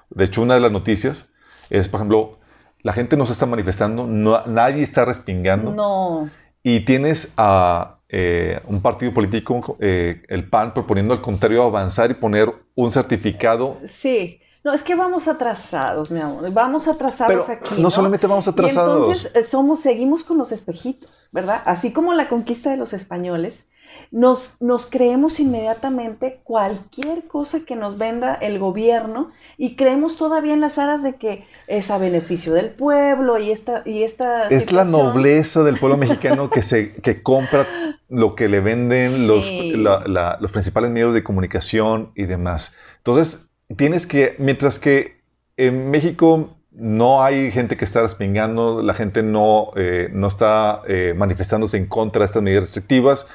de 0.10 0.26
hecho, 0.26 0.42
una 0.42 0.56
de 0.56 0.60
las 0.60 0.72
noticias 0.72 1.30
es, 1.70 1.88
por 1.90 2.00
ejemplo, 2.00 2.40
la 2.82 2.94
gente 2.94 3.18
no 3.18 3.26
se 3.26 3.34
está 3.34 3.46
manifestando, 3.46 4.06
nadie 4.08 4.84
está 4.84 5.06
respingando. 5.06 5.72
No. 5.72 6.30
Y 6.62 6.82
tienes 6.82 7.34
a 7.38 8.00
eh, 8.10 8.62
un 8.68 8.82
partido 8.82 9.14
político, 9.14 9.78
eh, 9.80 10.22
el 10.28 10.48
PAN, 10.50 10.74
proponiendo 10.74 11.14
al 11.14 11.22
contrario 11.22 11.64
avanzar 11.64 12.12
y 12.12 12.14
poner 12.14 12.54
un 12.76 12.92
certificado. 12.92 13.78
Sí. 13.86 14.40
No, 14.64 14.72
es 14.72 14.82
que 14.82 14.96
vamos 14.96 15.28
atrasados, 15.28 16.10
mi 16.12 16.22
amor. 16.22 16.50
Vamos 16.52 16.88
atrasados 16.88 17.50
aquí. 17.50 17.82
No, 17.82 17.90
solamente 17.90 18.28
vamos 18.28 18.48
atrasados. 18.48 19.08
entonces 19.08 19.36
eh, 19.36 19.44
somos, 19.44 19.82
seguimos 19.82 20.24
con 20.24 20.38
los 20.38 20.52
espejitos, 20.52 21.28
¿verdad? 21.32 21.62
Así 21.66 21.92
como 21.92 22.14
la 22.14 22.30
conquista 22.30 22.72
de 22.72 22.78
los 22.78 22.94
españoles, 22.94 23.68
nos, 24.12 24.62
nos 24.62 24.88
creemos 24.88 25.40
inmediatamente 25.40 26.40
cualquier 26.44 27.28
cosa 27.28 27.66
que 27.66 27.76
nos 27.76 27.98
venda 27.98 28.36
el 28.36 28.60
gobierno 28.60 29.32
y 29.58 29.76
creemos 29.76 30.18
todavía 30.18 30.54
en 30.54 30.62
las 30.62 30.78
aras 30.78 31.02
de 31.02 31.16
que 31.16 31.46
es 31.68 31.90
a 31.90 31.98
beneficio 31.98 32.54
del 32.54 32.70
pueblo 32.70 33.40
y 33.40 33.52
esta, 33.52 33.82
y 33.86 34.04
esta 34.04 34.48
Es 34.50 34.72
la 34.72 34.86
nobleza 34.86 35.64
del 35.64 35.78
pueblo 35.78 35.98
mexicano 35.98 36.50
que, 36.50 36.62
se, 36.62 36.94
que 36.94 37.24
compra 37.24 37.66
lo 38.10 38.36
que 38.36 38.48
le 38.48 38.60
venden 38.60 39.28
los, 39.28 39.46
los 39.76 40.52
principales 40.52 40.92
medios 40.92 41.14
de 41.14 41.24
comunicación 41.24 42.12
y 42.16 42.26
demás. 42.26 42.76
Entonces, 42.98 43.50
tienes 43.76 44.06
que, 44.06 44.36
mientras 44.38 44.78
que 44.78 45.24
en 45.58 45.90
México 45.90 46.56
no 46.72 47.24
hay 47.24 47.52
gente 47.52 47.78
que 47.78 47.86
está 47.86 48.02
respingando, 48.02 48.82
la 48.82 48.94
gente 48.94 49.22
no, 49.24 49.72
eh, 49.76 50.10
no 50.12 50.28
está 50.28 50.82
eh, 50.88 51.14
manifestándose 51.16 51.78
en 51.78 51.86
contra 51.88 52.20
de 52.20 52.26
estas 52.26 52.42
medidas 52.42 52.64
restrictivas, 52.64 53.28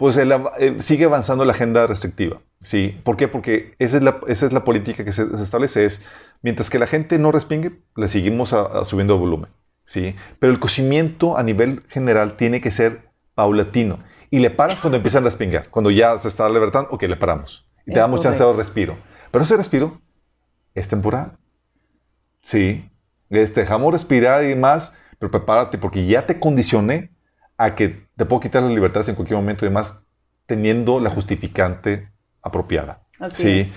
pues 0.00 0.16
eh, 0.16 0.76
sigue 0.78 1.04
avanzando 1.04 1.44
la 1.44 1.52
agenda 1.52 1.86
restrictiva. 1.86 2.40
¿sí? 2.62 2.98
¿Por 3.04 3.18
qué? 3.18 3.28
Porque 3.28 3.74
esa 3.78 3.98
es 3.98 4.02
la, 4.02 4.18
esa 4.28 4.46
es 4.46 4.52
la 4.54 4.64
política 4.64 5.04
que 5.04 5.12
se, 5.12 5.24
establece, 5.42 5.84
es 5.84 6.06
mientras 6.40 6.70
que 6.70 6.78
la 6.78 6.86
gente 6.86 7.18
no 7.18 7.30
respingue, 7.30 7.82
le 7.96 8.08
seguimos 8.08 8.56
subiendo 8.84 9.12
el 9.12 9.20
volumen. 9.20 9.50
¿sí? 9.84 10.16
Pero 10.38 10.54
el 10.54 10.58
cocimiento 10.58 11.36
a 11.36 11.42
nivel 11.42 11.82
general 11.90 12.38
tiene 12.38 12.62
que 12.62 12.70
ser 12.70 13.10
paulatino. 13.34 13.98
Y 14.30 14.38
le 14.38 14.48
paras 14.48 14.80
cuando 14.80 14.96
empiezan 14.96 15.22
a 15.22 15.26
respingar. 15.26 15.68
Cuando 15.68 15.90
ya 15.90 16.16
se 16.18 16.28
está 16.28 16.48
libertando, 16.48 16.88
ok, 16.92 17.02
le 17.02 17.16
paramos. 17.16 17.68
Y 17.84 17.92
te 17.92 17.98
damos 17.98 18.22
chance 18.22 18.42
de 18.42 18.52
respiro. 18.54 18.96
Pero 19.30 19.44
ese 19.44 19.58
respiro 19.58 20.00
es 20.74 20.88
temporal. 20.88 21.36
Sí. 22.42 22.88
Este, 23.28 23.60
dejamos 23.60 23.92
respirar 23.92 24.44
y 24.44 24.54
más, 24.54 24.98
pero 25.18 25.30
prepárate 25.30 25.76
porque 25.76 26.06
ya 26.06 26.24
te 26.24 26.40
condicioné 26.40 27.10
a 27.58 27.74
que 27.74 28.08
te 28.20 28.26
puedo 28.26 28.40
quitar 28.40 28.62
las 28.62 28.74
libertades 28.74 29.08
en 29.08 29.14
cualquier 29.14 29.38
momento 29.38 29.64
y 29.64 29.68
demás, 29.68 30.04
teniendo 30.44 31.00
la 31.00 31.08
justificante 31.08 32.10
apropiada. 32.42 33.00
Así 33.18 33.42
sí. 33.42 33.60
Es. 33.60 33.74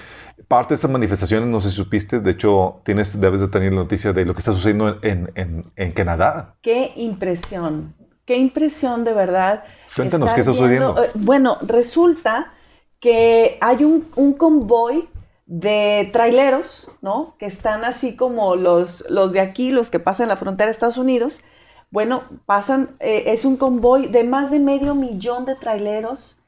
Parte 0.49 0.73
de 0.73 0.75
estas 0.75 0.91
manifestaciones, 0.91 1.47
no 1.47 1.61
sé 1.61 1.69
si 1.69 1.77
supiste, 1.77 2.19
de 2.19 2.31
hecho, 2.31 2.81
tienes, 2.83 3.17
debes 3.21 3.39
de 3.39 3.47
tener 3.47 3.71
la 3.71 3.79
noticia 3.79 4.11
de 4.11 4.25
lo 4.25 4.33
que 4.33 4.39
está 4.39 4.51
sucediendo 4.51 4.99
en, 5.01 5.31
en, 5.35 5.71
en 5.77 5.91
Canadá. 5.93 6.57
Qué 6.61 6.91
impresión, 6.97 7.95
qué 8.25 8.35
impresión 8.35 9.05
de 9.05 9.13
verdad. 9.13 9.63
Cuéntanos, 9.95 10.33
¿qué 10.33 10.41
está 10.41 10.51
sucediendo? 10.51 11.01
Eh, 11.01 11.11
bueno, 11.13 11.57
resulta 11.61 12.51
que 12.99 13.57
hay 13.61 13.85
un, 13.85 14.09
un 14.17 14.33
convoy 14.33 15.07
de 15.45 16.09
traileros, 16.11 16.91
¿no? 17.01 17.37
Que 17.39 17.45
están 17.45 17.85
así 17.85 18.17
como 18.17 18.57
los, 18.57 19.05
los 19.09 19.31
de 19.31 19.39
aquí, 19.39 19.71
los 19.71 19.89
que 19.89 20.01
pasan 20.01 20.27
la 20.27 20.35
frontera 20.35 20.65
de 20.65 20.73
Estados 20.73 20.97
Unidos. 20.97 21.45
Bueno, 21.93 22.23
pasan, 22.47 22.95
eh, 23.01 23.25
es 23.27 23.45
un 23.45 23.55
convoy 23.55 24.07
de 24.07 24.23
más 24.23 24.49
de 24.49 24.57
medio 24.57 24.95
millón 24.95 25.45
de 25.45 25.53
traileros 25.53 26.41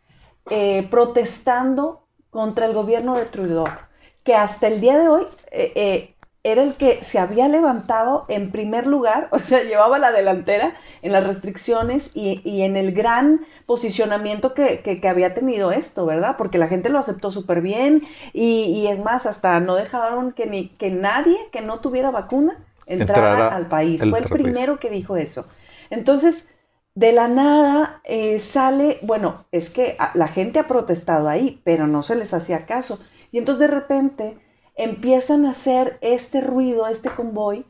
eh, 0.50 0.88
protestando 0.90 2.02
contra 2.32 2.66
el 2.66 2.74
gobierno 2.74 3.14
de 3.16 3.26
Trudeau, 3.26 3.68
que 4.24 4.34
hasta 4.34 4.66
el 4.66 4.82
día 4.82 4.98
de 4.98 5.08
hoy 5.08 5.28
eh, 5.52 6.16
era 6.44 6.64
el 6.64 6.74
que 6.74 7.04
se 7.04 7.20
había 7.20 7.48
levantado 7.48 8.26
en 8.28 8.52
primer 8.52 8.88
lugar, 8.88 9.28
o 9.32 9.38
sea, 9.38 9.62
llevaba 9.62 10.00
la 10.00 10.12
delantera 10.12 10.78
en 11.04 11.12
las 11.12 11.28
restricciones 11.28 12.10
y, 12.16 12.64
en 12.64 12.76
el 12.76 12.92
gran 12.92 13.46
posicionamiento 13.68 14.56
que, 14.56 15.00
había 15.08 15.36
tenido 15.36 15.72
esto, 15.72 16.08
¿verdad? 16.08 16.38
Porque 16.40 16.58
la 16.58 16.70
gente 16.70 16.90
lo 16.90 16.98
aceptó 16.98 17.30
súper 17.30 17.62
bien 17.62 18.02
y, 18.34 18.88
es 18.88 19.00
más, 19.00 19.28
hasta 19.28 19.60
no 19.60 19.76
dejaron 19.76 20.32
que, 20.32 20.48
ni, 20.48 20.70
que 20.70 20.90
nadie 20.90 21.38
que 21.52 21.62
no 21.62 21.82
tuviera 21.82 22.10
vacuna 22.10 22.58
entrara, 22.86 23.56
al 23.56 23.68
país. 23.68 24.02
Fue 24.10 24.20
el 24.20 24.30
primero 24.30 24.80
que 24.80 24.90
dijo 24.90 25.18
eso. 25.18 25.48
Entonces, 25.90 26.48
de 26.96 27.12
la 27.12 27.28
nada 27.28 28.02
eh, 28.06 28.40
sale, 28.40 29.00
bueno, 29.02 29.46
es 29.52 29.70
que 29.70 29.98
la 30.14 30.28
gente 30.28 30.60
ha 30.60 30.68
protestado 30.68 31.28
ahí, 31.28 31.62
pero 31.64 31.88
no 31.88 32.04
se 32.04 32.16
les 32.16 32.34
hacía 32.34 32.66
caso. 32.66 33.00
Y 33.32 33.38
entonces 33.38 33.68
de 33.68 33.76
repente 33.76 34.38
empiezan 34.76 35.46
a 35.46 35.52
hacer 35.52 35.98
este 36.02 36.42
ruido, 36.42 36.88
este 36.88 37.10
convoy, 37.10 37.66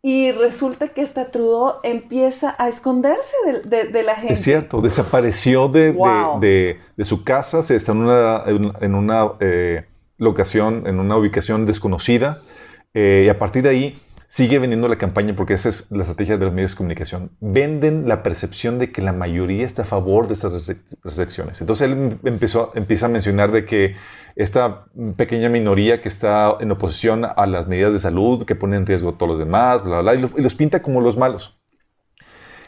y 0.00 0.30
resulta 0.30 0.88
que 0.88 1.02
esta 1.02 1.30
Trudeau 1.30 1.80
empieza 1.82 2.54
a 2.58 2.68
esconderse 2.68 3.34
de, 3.64 4.02
la 4.04 4.14
gente. 4.14 4.34
Es 4.34 4.42
cierto, 4.42 4.80
desapareció 4.80 5.68
de, 5.68 6.78
su 7.02 7.24
casa, 7.24 7.64
se 7.64 7.74
está 7.74 7.92
en 7.92 7.98
una, 7.98 8.44
en 8.80 8.94
una 8.94 9.32
eh, 9.40 9.86
locación, 10.16 10.86
en 10.86 11.00
una 11.00 11.16
ubicación 11.16 11.66
desconocida, 11.66 12.42
eh, 12.94 13.24
y 13.26 13.28
a 13.28 13.38
partir 13.38 13.64
de 13.64 13.68
ahí 13.70 14.02
sigue 14.28 14.58
vendiendo 14.58 14.88
la 14.88 14.96
campaña 14.96 15.34
porque 15.34 15.54
esa 15.54 15.70
es 15.70 15.90
la 15.90 16.02
estrategia 16.02 16.36
de 16.36 16.44
los 16.44 16.54
medios 16.54 16.72
de 16.72 16.76
comunicación. 16.76 17.30
Venden 17.40 18.06
la 18.06 18.22
percepción 18.22 18.78
de 18.78 18.92
que 18.92 19.00
la 19.00 19.14
mayoría 19.14 19.64
está 19.64 19.82
a 19.82 19.86
favor 19.86 20.28
de 20.28 20.34
estas 20.34 20.52
restricciones. 21.02 21.62
Entonces 21.62 21.90
él 21.90 22.18
empezó, 22.24 22.70
empieza 22.74 23.06
a 23.06 23.08
mencionar 23.08 23.52
de 23.52 23.64
que 23.64 23.96
esta 24.36 24.84
pequeña 25.16 25.48
minoría 25.48 26.02
que 26.02 26.08
está 26.08 26.58
en 26.60 26.70
oposición 26.70 27.24
a 27.24 27.46
las 27.46 27.68
medidas 27.68 27.94
de 27.94 28.00
salud, 28.00 28.44
que 28.44 28.54
ponen 28.54 28.80
en 28.80 28.86
riesgo 28.86 29.10
a 29.10 29.18
todos 29.18 29.30
los 29.30 29.38
demás, 29.38 29.82
bla, 29.82 30.02
bla, 30.02 30.14
y, 30.14 30.20
los, 30.20 30.54
pinta 30.54 30.82
como 30.82 31.00
los 31.00 31.16
malos. 31.16 31.58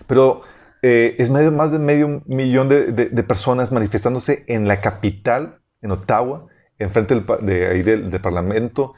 Pero 0.06 0.40
eh, 0.80 1.16
es 1.18 1.28
más 1.28 1.72
de 1.72 1.78
medio 1.78 2.22
millón 2.24 2.70
de, 2.70 3.22
personas 3.28 3.70
manifestándose 3.70 4.44
en 4.48 4.66
la 4.66 4.80
capital, 4.80 5.60
en 5.82 5.90
Ottawa, 5.90 6.46
enfrente 6.78 7.14
del, 7.14 7.26
de, 7.42 7.66
ahí 7.66 7.82
del 7.82 8.18
Parlamento, 8.22 8.94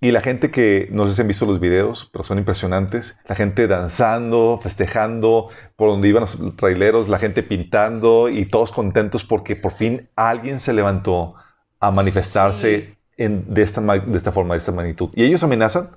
y 0.00 0.12
la 0.12 0.22
gente 0.22 0.50
que, 0.50 0.88
no 0.90 1.06
sé 1.06 1.14
si 1.14 1.20
han 1.20 1.28
visto 1.28 1.44
los 1.44 1.60
videos, 1.60 2.08
pero 2.10 2.24
son 2.24 2.38
impresionantes, 2.38 3.18
la 3.28 3.34
gente 3.34 3.66
danzando, 3.66 4.58
festejando, 4.62 5.48
por 5.76 5.90
donde 5.90 6.08
iban 6.08 6.22
los 6.22 6.56
traileros, 6.56 7.08
la 7.10 7.18
gente 7.18 7.42
pintando 7.42 8.30
y 8.30 8.46
todos 8.46 8.72
contentos 8.72 9.24
porque 9.24 9.56
por 9.56 9.72
fin 9.72 10.08
alguien 10.16 10.58
se 10.58 10.72
levantó 10.72 11.34
a 11.80 11.90
manifestarse 11.90 12.96
en, 13.18 13.52
de, 13.52 13.62
esta, 13.62 13.82
de 13.82 14.16
esta 14.16 14.32
forma, 14.32 14.54
de 14.54 14.58
esta 14.58 14.72
magnitud. 14.72 15.10
Y 15.14 15.24
ellos 15.24 15.42
amenazan 15.42 15.90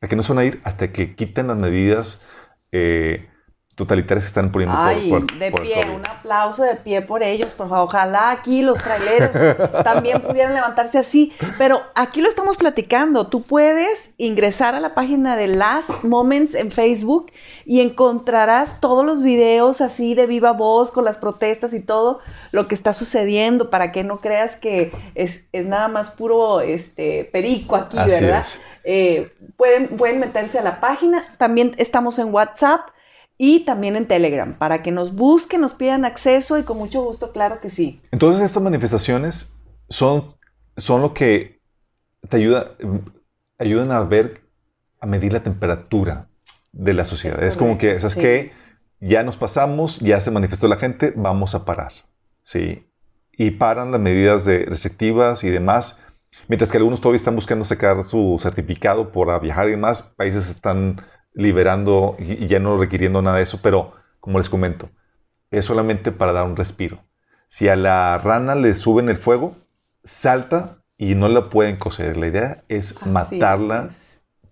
a 0.00 0.08
que 0.08 0.16
no 0.16 0.24
se 0.24 0.32
van 0.32 0.38
a 0.40 0.44
ir 0.46 0.60
hasta 0.64 0.90
que 0.90 1.14
quiten 1.14 1.46
las 1.46 1.56
medidas 1.56 2.20
eh, 2.72 3.28
totalitarias 3.74 4.24
se 4.24 4.28
están 4.28 4.52
poniendo 4.52 4.76
Ay, 4.78 5.10
de 5.38 5.50
pie, 5.50 5.90
un 5.90 6.06
aplauso 6.06 6.62
de 6.62 6.76
pie 6.76 7.02
por 7.02 7.24
ellos, 7.24 7.52
por 7.54 7.68
favor. 7.68 7.88
Ojalá 7.88 8.30
aquí 8.30 8.62
los 8.62 8.78
traileros 8.80 9.32
también 9.84 10.22
pudieran 10.22 10.54
levantarse 10.54 10.98
así. 10.98 11.32
Pero 11.58 11.82
aquí 11.94 12.20
lo 12.20 12.28
estamos 12.28 12.56
platicando. 12.56 13.26
Tú 13.26 13.42
puedes 13.42 14.14
ingresar 14.16 14.76
a 14.76 14.80
la 14.80 14.94
página 14.94 15.36
de 15.36 15.48
Last 15.48 16.04
Moments 16.04 16.54
en 16.54 16.70
Facebook 16.70 17.32
y 17.64 17.80
encontrarás 17.80 18.80
todos 18.80 19.04
los 19.04 19.22
videos 19.22 19.80
así 19.80 20.14
de 20.14 20.26
viva 20.26 20.52
voz 20.52 20.92
con 20.92 21.04
las 21.04 21.18
protestas 21.18 21.74
y 21.74 21.80
todo 21.80 22.20
lo 22.52 22.68
que 22.68 22.76
está 22.76 22.92
sucediendo 22.92 23.70
para 23.70 23.90
que 23.90 24.04
no 24.04 24.20
creas 24.20 24.56
que 24.56 24.92
es, 25.16 25.46
nada 25.52 25.88
más 25.88 26.10
puro 26.10 26.60
este, 26.60 27.24
perico 27.32 27.74
aquí, 27.74 27.96
¿verdad? 27.96 28.46
Eh, 28.84 29.32
pueden, 29.56 29.88
pueden 29.96 30.20
meterse 30.20 30.60
a 30.60 30.62
la 30.62 30.78
página. 30.78 31.24
También 31.38 31.74
estamos 31.78 32.20
en 32.20 32.32
WhatsApp 32.32 32.94
y 33.36 33.60
también 33.60 33.96
en 33.96 34.06
Telegram, 34.06 34.54
para 34.54 34.82
que 34.82 34.92
nos 34.92 35.14
busquen, 35.14 35.60
nos 35.60 35.74
pidan 35.74 36.04
acceso 36.04 36.58
y 36.58 36.62
con 36.62 36.78
mucho 36.78 37.02
gusto, 37.02 37.32
claro 37.32 37.60
que 37.60 37.70
sí. 37.70 38.00
Entonces 38.10 38.42
estas 38.42 38.62
manifestaciones 38.62 39.52
son, 39.88 40.34
son 40.76 41.02
lo 41.02 41.14
que 41.14 41.60
te 42.28 42.36
ayuda, 42.36 42.72
ayudan 43.58 43.90
a 43.90 44.02
ver, 44.04 44.42
a 45.00 45.06
medir 45.06 45.32
la 45.32 45.42
temperatura 45.42 46.28
de 46.72 46.94
la 46.94 47.04
sociedad. 47.04 47.42
Es, 47.42 47.56
como 47.56 47.78
que, 47.78 47.98
¿sabes 47.98 48.16
que 48.16 48.52
Ya 49.00 49.22
nos 49.22 49.36
pasamos, 49.36 50.00
ya 50.00 50.20
se 50.20 50.30
manifestó 50.30 50.68
la 50.68 50.76
gente, 50.76 51.12
vamos 51.14 51.54
a 51.54 51.64
parar. 51.64 51.92
¿sí? 52.44 52.86
Y 53.32 53.52
paran 53.52 53.90
las 53.90 54.00
medidas 54.00 54.44
de 54.44 54.64
restrictivas 54.64 55.42
y 55.42 55.50
demás. 55.50 56.00
Mientras 56.48 56.70
que 56.70 56.78
algunos 56.78 57.00
todavía 57.00 57.16
están 57.16 57.36
buscando 57.36 57.64
sacar 57.64 58.04
su 58.04 58.38
certificado 58.40 59.10
por 59.10 59.40
viajar 59.40 59.68
y 59.68 59.72
demás, 59.72 60.14
países 60.16 60.50
están 60.50 61.00
liberando 61.34 62.16
y 62.18 62.46
ya 62.46 62.58
no 62.58 62.78
requiriendo 62.78 63.20
nada 63.20 63.38
de 63.38 63.42
eso, 63.42 63.60
pero 63.62 63.92
como 64.20 64.38
les 64.38 64.48
comento, 64.48 64.88
es 65.50 65.64
solamente 65.64 66.12
para 66.12 66.32
dar 66.32 66.46
un 66.46 66.56
respiro. 66.56 67.02
Si 67.48 67.68
a 67.68 67.76
la 67.76 68.18
rana 68.18 68.54
le 68.54 68.74
suben 68.74 69.08
el 69.08 69.16
fuego, 69.16 69.56
salta 70.02 70.78
y 70.96 71.14
no 71.14 71.28
la 71.28 71.50
pueden 71.50 71.76
coser. 71.76 72.16
La 72.16 72.26
idea 72.26 72.64
es 72.68 73.04
matarla 73.06 73.90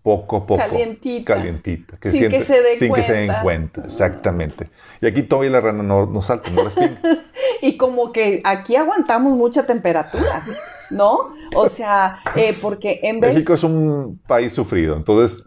poco 0.02 0.36
a 0.36 0.46
poco. 0.46 0.60
Calientita. 0.60 1.34
Calientita. 1.34 1.96
Que 1.98 2.12
sin, 2.12 2.30
que 2.30 2.42
se, 2.42 2.60
dé 2.60 2.76
sin 2.76 2.92
que 2.92 3.02
se 3.02 3.14
den 3.14 3.32
cuenta. 3.42 3.82
Exactamente. 3.84 4.68
Y 5.00 5.06
aquí 5.06 5.22
todavía 5.22 5.50
la 5.50 5.60
rana 5.60 5.82
no, 5.82 6.06
no 6.06 6.22
salta, 6.22 6.50
no 6.50 6.64
respira. 6.64 7.00
y 7.62 7.76
como 7.76 8.12
que 8.12 8.40
aquí 8.44 8.76
aguantamos 8.76 9.32
mucha 9.34 9.64
temperatura, 9.66 10.44
¿no? 10.90 11.34
O 11.54 11.68
sea, 11.68 12.18
eh, 12.36 12.56
porque 12.60 13.00
en 13.02 13.20
vez... 13.20 13.34
México 13.34 13.54
es 13.54 13.62
un 13.62 14.20
país 14.26 14.52
sufrido, 14.52 14.96
entonces. 14.96 15.46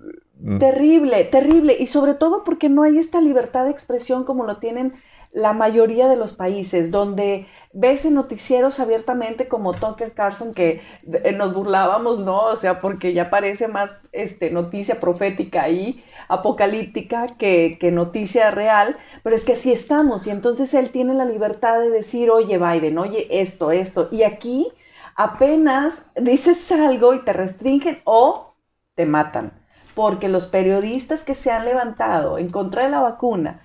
Terrible, 0.60 1.24
terrible. 1.24 1.78
Y 1.80 1.88
sobre 1.88 2.14
todo 2.14 2.44
porque 2.44 2.70
no 2.70 2.84
hay 2.84 2.98
esta 2.98 3.22
libertad 3.22 3.66
de 3.66 3.72
expresión 3.72 4.26
como 4.26 4.44
lo 4.44 4.58
tienen 4.58 4.94
la 5.32 5.54
mayoría 5.54 6.08
de 6.08 6.16
los 6.16 6.34
países, 6.34 6.92
donde 6.92 7.48
ves 7.74 8.06
en 8.06 8.14
noticieros 8.14 8.80
abiertamente 8.80 9.50
como 9.50 9.74
Tucker 9.74 10.14
Carlson 10.14 10.54
que 10.54 10.82
eh, 11.12 11.32
nos 11.34 11.54
burlábamos, 11.54 12.20
¿no? 12.20 12.46
O 12.46 12.56
sea, 12.56 12.80
porque 12.80 13.14
ya 13.14 13.30
parece 13.30 13.68
más 13.68 14.00
este, 14.14 14.50
noticia 14.50 15.02
profética 15.02 15.64
ahí, 15.64 16.04
apocalíptica, 16.30 17.28
que, 17.38 17.78
que 17.80 17.92
noticia 17.92 18.50
real, 18.52 18.98
pero 19.24 19.36
es 19.36 19.44
que 19.44 19.54
así 19.54 19.74
estamos. 19.74 20.26
Y 20.26 20.30
entonces 20.30 20.74
él 20.74 20.90
tiene 20.90 21.14
la 21.14 21.26
libertad 21.26 21.80
de 21.80 21.90
decir, 21.90 22.30
oye 22.30 22.58
Biden, 22.58 22.98
oye 22.98 23.28
esto, 23.30 23.72
esto. 23.72 24.08
Y 24.12 24.24
aquí 24.24 24.72
apenas 25.16 26.06
dices 26.16 26.72
algo 26.72 27.14
y 27.14 27.20
te 27.20 27.34
restringen 27.34 28.00
o 28.06 28.56
te 28.96 29.06
matan 29.06 29.65
porque 29.96 30.30
los 30.30 30.46
periodistas 30.46 31.24
que 31.24 31.34
se 31.34 31.52
han 31.52 31.66
levantado 31.66 32.38
en 32.38 32.50
contra 32.50 32.84
de 32.84 32.90
la 32.90 33.00
vacuna, 33.00 33.62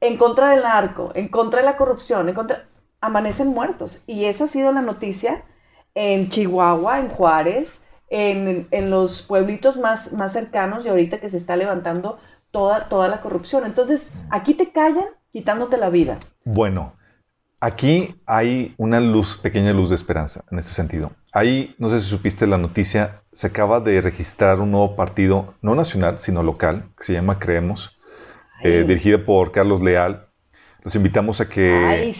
en 0.00 0.16
contra 0.16 0.50
del 0.50 0.62
narco, 0.62 1.12
en 1.14 1.28
contra 1.28 1.60
de 1.60 1.66
la 1.66 1.76
corrupción, 1.76 2.28
en 2.28 2.34
contra, 2.34 2.64
amanecen 3.00 3.48
muertos. 3.48 4.02
Y 4.06 4.24
esa 4.24 4.44
ha 4.44 4.48
sido 4.48 4.72
la 4.72 4.82
noticia 4.82 5.44
en 5.94 6.30
Chihuahua, 6.30 6.98
en 7.00 7.08
Juárez, 7.10 7.82
en, 8.08 8.90
los 8.90 9.22
pueblitos 9.22 9.76
más, 9.76 10.12
más 10.12 10.32
cercanos 10.32 10.84
y 10.84 10.88
ahorita 10.88 11.18
que 11.18 11.30
se 11.30 11.36
está 11.36 11.56
levantando 11.56 12.18
toda, 12.50 12.88
toda 12.88 13.08
la 13.08 13.20
corrupción. 13.20 13.64
Entonces, 13.66 14.08
aquí 14.30 14.54
te 14.54 14.70
callan 14.72 15.06
quitándote 15.30 15.76
la 15.76 15.90
vida. 15.90 16.18
Bueno, 16.44 16.94
Aquí 17.64 18.14
hay 18.26 18.74
una 18.76 19.00
luz, 19.00 19.38
pequeña 19.38 19.72
luz 19.72 19.88
de 19.88 19.96
esperanza 19.96 20.44
en 20.50 20.58
este 20.58 20.74
sentido. 20.74 21.12
Ahí, 21.32 21.74
no 21.78 21.88
sé 21.88 21.98
si 22.00 22.06
supiste 22.10 22.46
la 22.46 22.58
noticia, 22.58 23.22
se 23.32 23.46
acaba 23.46 23.80
de 23.80 24.02
registrar 24.02 24.60
un 24.60 24.70
nuevo 24.70 24.96
partido, 24.96 25.54
no 25.62 25.74
nacional, 25.74 26.16
sino 26.20 26.42
local, 26.42 26.90
que 26.94 27.04
se 27.04 27.14
llama 27.14 27.38
Creemos, 27.38 27.96
eh, 28.62 28.84
dirigido 28.86 29.24
por 29.24 29.50
Carlos 29.50 29.80
Leal. 29.80 30.26
Los 30.82 30.94
invitamos 30.94 31.40
a 31.40 31.48
que 31.48 32.12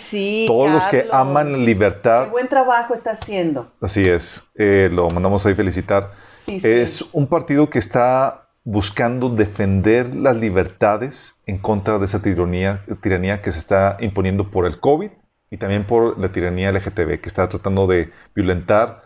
todos 0.47 0.71
los 0.71 0.85
que 0.85 1.09
aman 1.13 1.53
la 1.53 1.59
libertad... 1.59 2.25
Qué 2.25 2.31
buen 2.31 2.49
trabajo 2.49 2.95
está 2.95 3.11
haciendo. 3.11 3.71
Así 3.83 4.03
es, 4.09 4.51
eh, 4.55 4.89
lo 4.91 5.11
mandamos 5.11 5.45
ahí 5.45 5.55
felicitar. 5.55 6.13
es 6.47 7.05
un 7.13 7.27
partido 7.27 7.69
que 7.69 7.81
está 7.81 8.49
buscando 8.63 9.29
defender 9.29 10.15
las 10.15 10.37
libertades 10.37 11.43
en 11.45 11.59
contra 11.59 11.99
de 11.99 12.07
esa 12.07 12.23
tiranía, 12.23 12.83
tiranía 13.03 13.43
que 13.43 13.53
se 13.53 13.59
está 13.59 13.99
imponiendo 14.01 14.51
por 14.51 14.65
el 14.65 14.81
COVID 14.81 15.11
y 15.55 15.57
también 15.57 15.87
por 15.87 16.19
la 16.19 16.33
tiranía 16.33 16.73
LGTB, 16.73 17.21
que 17.21 17.29
está 17.29 17.49
tratando 17.49 17.87
de 17.87 18.11
violentar 18.35 19.05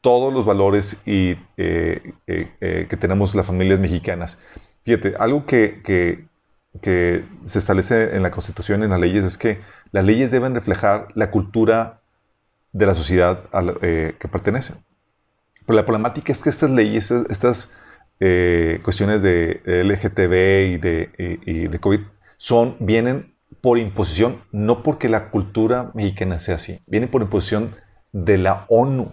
todos 0.00 0.32
los 0.32 0.46
valores 0.46 1.02
y, 1.04 1.36
eh, 1.58 2.14
eh, 2.26 2.48
eh, 2.62 2.86
que 2.88 2.96
tenemos 2.96 3.34
las 3.34 3.44
familias 3.44 3.78
mexicanas. 3.78 4.38
Fíjate, 4.84 5.16
algo 5.18 5.44
que, 5.44 5.82
que, 5.84 6.24
que, 6.80 7.26
se 7.44 7.58
establece 7.58 8.16
en 8.16 8.22
la 8.22 8.30
Constitución, 8.30 8.82
en 8.82 8.88
las 8.88 9.00
leyes, 9.00 9.22
es 9.22 9.36
que 9.36 9.60
las 9.90 10.02
leyes 10.06 10.30
deben 10.30 10.54
reflejar 10.54 11.08
la 11.14 11.30
cultura 11.30 12.00
de 12.72 12.86
la 12.86 12.94
sociedad 12.94 13.40
a 13.52 13.60
la, 13.60 13.74
que 13.74 14.28
pertenecen. 14.32 14.76
Pero 15.66 15.76
la 15.76 15.84
problemática 15.84 16.32
es 16.32 16.42
que 16.42 16.48
estas 16.48 16.70
leyes, 16.70 17.10
estas 17.10 17.70
eh, 18.18 18.80
cuestiones 18.82 19.20
de 19.20 19.60
LGTB 19.66 20.74
y 20.74 20.78
de, 20.78 21.40
y 21.44 21.68
de 21.68 21.78
COVID 21.78 22.00
son, 22.38 22.76
vienen 22.80 23.31
por 23.62 23.78
imposición, 23.78 24.42
no 24.50 24.82
porque 24.82 25.08
la 25.08 25.30
cultura 25.30 25.92
mexicana 25.94 26.40
sea 26.40 26.56
así, 26.56 26.80
vienen 26.86 27.10
por 27.10 27.22
imposición 27.22 27.76
de 28.10 28.36
la 28.36 28.66
ONU 28.68 29.12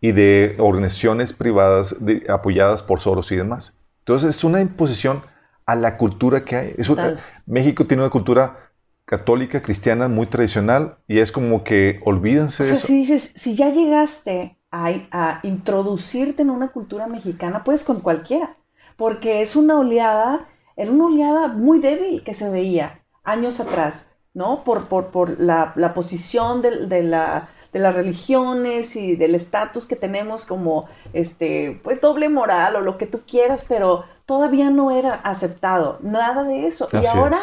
y 0.00 0.12
de 0.12 0.56
organizaciones 0.58 1.34
privadas 1.34 1.94
apoyadas 2.28 2.82
por 2.82 3.00
Soros 3.00 3.30
y 3.30 3.36
demás. 3.36 3.78
Entonces 4.00 4.36
es 4.36 4.42
una 4.42 4.62
imposición 4.62 5.22
a 5.66 5.76
la 5.76 5.98
cultura 5.98 6.44
que 6.44 6.56
hay. 6.56 6.74
México 7.46 7.84
tiene 7.84 8.02
una 8.02 8.10
cultura 8.10 8.70
católica, 9.04 9.60
cristiana, 9.60 10.08
muy 10.08 10.26
tradicional, 10.26 10.96
y 11.06 11.18
es 11.18 11.30
como 11.30 11.62
que 11.62 12.00
olvídense 12.04 12.64
de 12.64 12.74
eso. 12.74 12.86
Si 12.86 13.00
dices, 13.00 13.34
si 13.36 13.54
ya 13.54 13.68
llegaste 13.70 14.56
a, 14.70 14.92
a, 15.10 15.40
introducirte 15.42 16.42
en 16.42 16.50
una 16.50 16.68
cultura 16.68 17.06
mexicana, 17.06 17.64
puedes 17.64 17.84
con 17.84 18.00
cualquiera, 18.00 18.56
porque 18.96 19.42
es 19.42 19.56
una 19.56 19.78
oleada, 19.78 20.48
era 20.76 20.90
una 20.90 21.06
oleada 21.06 21.48
muy 21.48 21.80
débil 21.80 22.22
que 22.24 22.34
se 22.34 22.48
veía 22.48 22.99
años 23.24 23.60
atrás, 23.60 24.06
¿no? 24.34 24.64
Por, 24.64 24.88
por, 24.88 25.08
por 25.08 25.40
la, 25.40 25.72
la, 25.76 25.94
posición 25.94 26.62
de, 26.62 26.86
de, 26.86 27.02
la, 27.02 27.48
de, 27.72 27.80
las 27.80 27.94
religiones 27.94 28.96
y 28.96 29.16
del 29.16 29.34
estatus 29.34 29.86
que 29.86 29.96
tenemos 29.96 30.46
como, 30.46 30.88
este, 31.12 31.80
pues 31.82 32.00
doble 32.00 32.28
moral 32.28 32.76
o 32.76 32.80
lo 32.80 32.98
que 32.98 33.06
tú 33.06 33.22
quieras, 33.26 33.64
pero 33.68 34.04
todavía 34.26 34.70
no 34.70 34.90
era 34.90 35.14
aceptado, 35.14 35.98
nada 36.02 36.44
de 36.44 36.66
eso. 36.66 36.88
y 36.92 37.06
ahora 37.06 37.38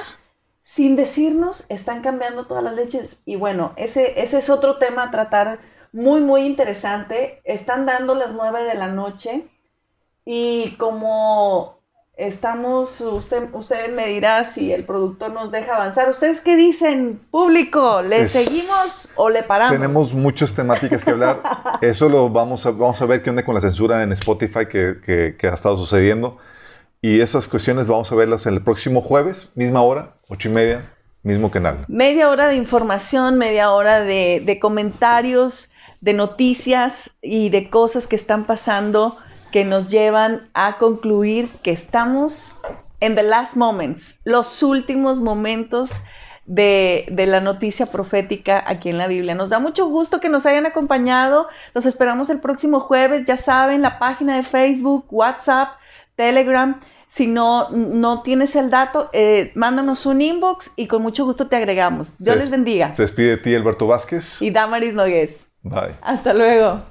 sin 0.68 0.98
decirnos, 0.98 1.66
están 1.70 2.02
cambiando 2.02 2.46
todas 2.46 2.62
las 2.62 2.76
leches. 2.76 3.18
Y 3.24 3.38
bueno, 3.38 3.72
ese, 3.78 4.22
ese 4.22 4.40
es 4.40 4.50
otro 4.50 4.78
tema 4.78 5.04
a 5.04 5.12
tratar 5.12 5.60
muy, 5.94 6.20
muy 6.20 6.42
interesante. 6.42 7.42
Están 7.46 7.86
dando 7.86 8.16
las 8.16 8.34
nueve 8.34 8.64
de 8.66 8.76
la 8.76 8.90
noche 8.90 9.48
y 10.26 10.76
como 10.78 11.77
estamos, 12.18 13.00
usted, 13.00 13.44
usted 13.54 13.94
me 13.94 14.08
dirá 14.08 14.44
si 14.44 14.72
el 14.74 14.84
productor 14.84 15.32
nos 15.32 15.52
deja 15.52 15.76
avanzar. 15.76 16.10
¿Ustedes 16.10 16.42
qué 16.42 16.56
dicen, 16.56 17.22
público? 17.32 18.02
¿Le 18.02 18.20
pues, 18.20 18.32
seguimos 18.32 19.12
o 19.16 19.30
le 19.30 19.44
paramos? 19.44 19.74
Tenemos 19.74 20.14
muchas 20.14 20.54
temáticas 20.54 21.06
que 21.06 21.12
hablar. 21.12 21.42
Eso 21.82 22.10
lo 22.10 22.30
vamos 22.30 22.66
a, 22.66 22.72
vamos 22.72 23.02
a 23.02 23.06
ver 23.06 23.24
qué 23.24 23.30
onda 23.30 23.46
con 23.46 23.56
la 23.56 23.62
censura 23.62 24.04
en 24.04 24.12
Spotify 24.12 24.66
que, 24.70 25.36
que 25.38 25.48
ha 25.48 25.54
estado 25.54 25.78
sucediendo. 25.78 26.38
Y 27.02 27.22
esas 27.22 27.48
cuestiones 27.48 27.88
vamos 27.88 28.12
a 28.12 28.16
verlas 28.16 28.46
el 28.48 28.62
próximo 28.64 29.02
jueves, 29.02 29.52
misma 29.56 29.82
hora, 29.84 30.16
ocho 30.28 30.50
y 30.50 30.52
media, 30.52 30.92
mismo 31.22 31.52
canal. 31.52 31.86
Media 31.88 32.30
hora 32.30 32.48
de 32.48 32.56
información, 32.56 33.38
media 33.38 33.72
hora 33.72 34.02
de, 34.02 34.58
comentarios, 34.60 35.72
de 36.02 36.14
noticias 36.14 37.12
y 37.22 37.50
de 37.50 37.70
cosas 37.70 38.08
que 38.08 38.16
están 38.16 38.46
pasando 38.46 39.18
que 39.52 39.66
nos 39.66 39.90
llevan 39.90 40.50
a 40.54 40.78
concluir 40.78 41.50
que 41.64 41.72
estamos 41.72 42.56
en 43.00 43.16
the 43.16 43.24
last 43.24 43.56
moments, 43.56 44.16
los 44.24 44.64
últimos 44.64 45.20
momentos 45.20 46.02
de, 46.46 47.06
de, 47.12 47.26
la 47.28 47.42
noticia 47.42 47.88
profética 47.88 48.64
aquí 48.66 48.90
en 48.90 48.98
la 48.98 49.08
Biblia. 49.08 49.36
Nos 49.36 49.50
da 49.50 49.60
mucho 49.60 49.88
gusto 49.88 50.20
que 50.20 50.30
nos 50.30 50.46
hayan 50.46 50.66
acompañado. 50.66 51.48
Los 51.74 51.86
esperamos 51.86 52.30
el 52.30 52.40
próximo 52.40 52.80
jueves. 52.80 53.26
Ya 53.26 53.38
saben, 53.38 53.82
la 53.82 54.00
página 54.00 54.38
de 54.38 54.44
Facebook, 54.44 55.06
WhatsApp, 55.12 55.72
Telegram. 56.16 56.80
Si 57.08 57.28
no, 57.28 57.70
no 57.70 58.22
tienes 58.22 58.56
el 58.56 58.70
dato, 58.70 59.10
eh, 59.14 59.52
mándanos 59.56 60.06
un 60.06 60.22
inbox 60.22 60.74
y 60.76 60.88
con 60.88 61.02
mucho 61.02 61.26
gusto 61.26 61.48
te 61.48 61.56
agregamos. 61.56 62.18
Dios 62.18 62.38
les 62.38 62.50
bendiga. 62.50 62.96
Se 62.96 63.04
despide 63.04 63.30
de 63.30 63.38
ti 63.38 63.56
Alberto 63.56 63.88
Vázquez. 63.88 64.42
Y 64.42 64.52
Damaris 64.52 64.94
Nogués. 64.94 65.48
Bye. 65.64 65.96
Hasta 66.02 66.34
luego. 66.34 66.84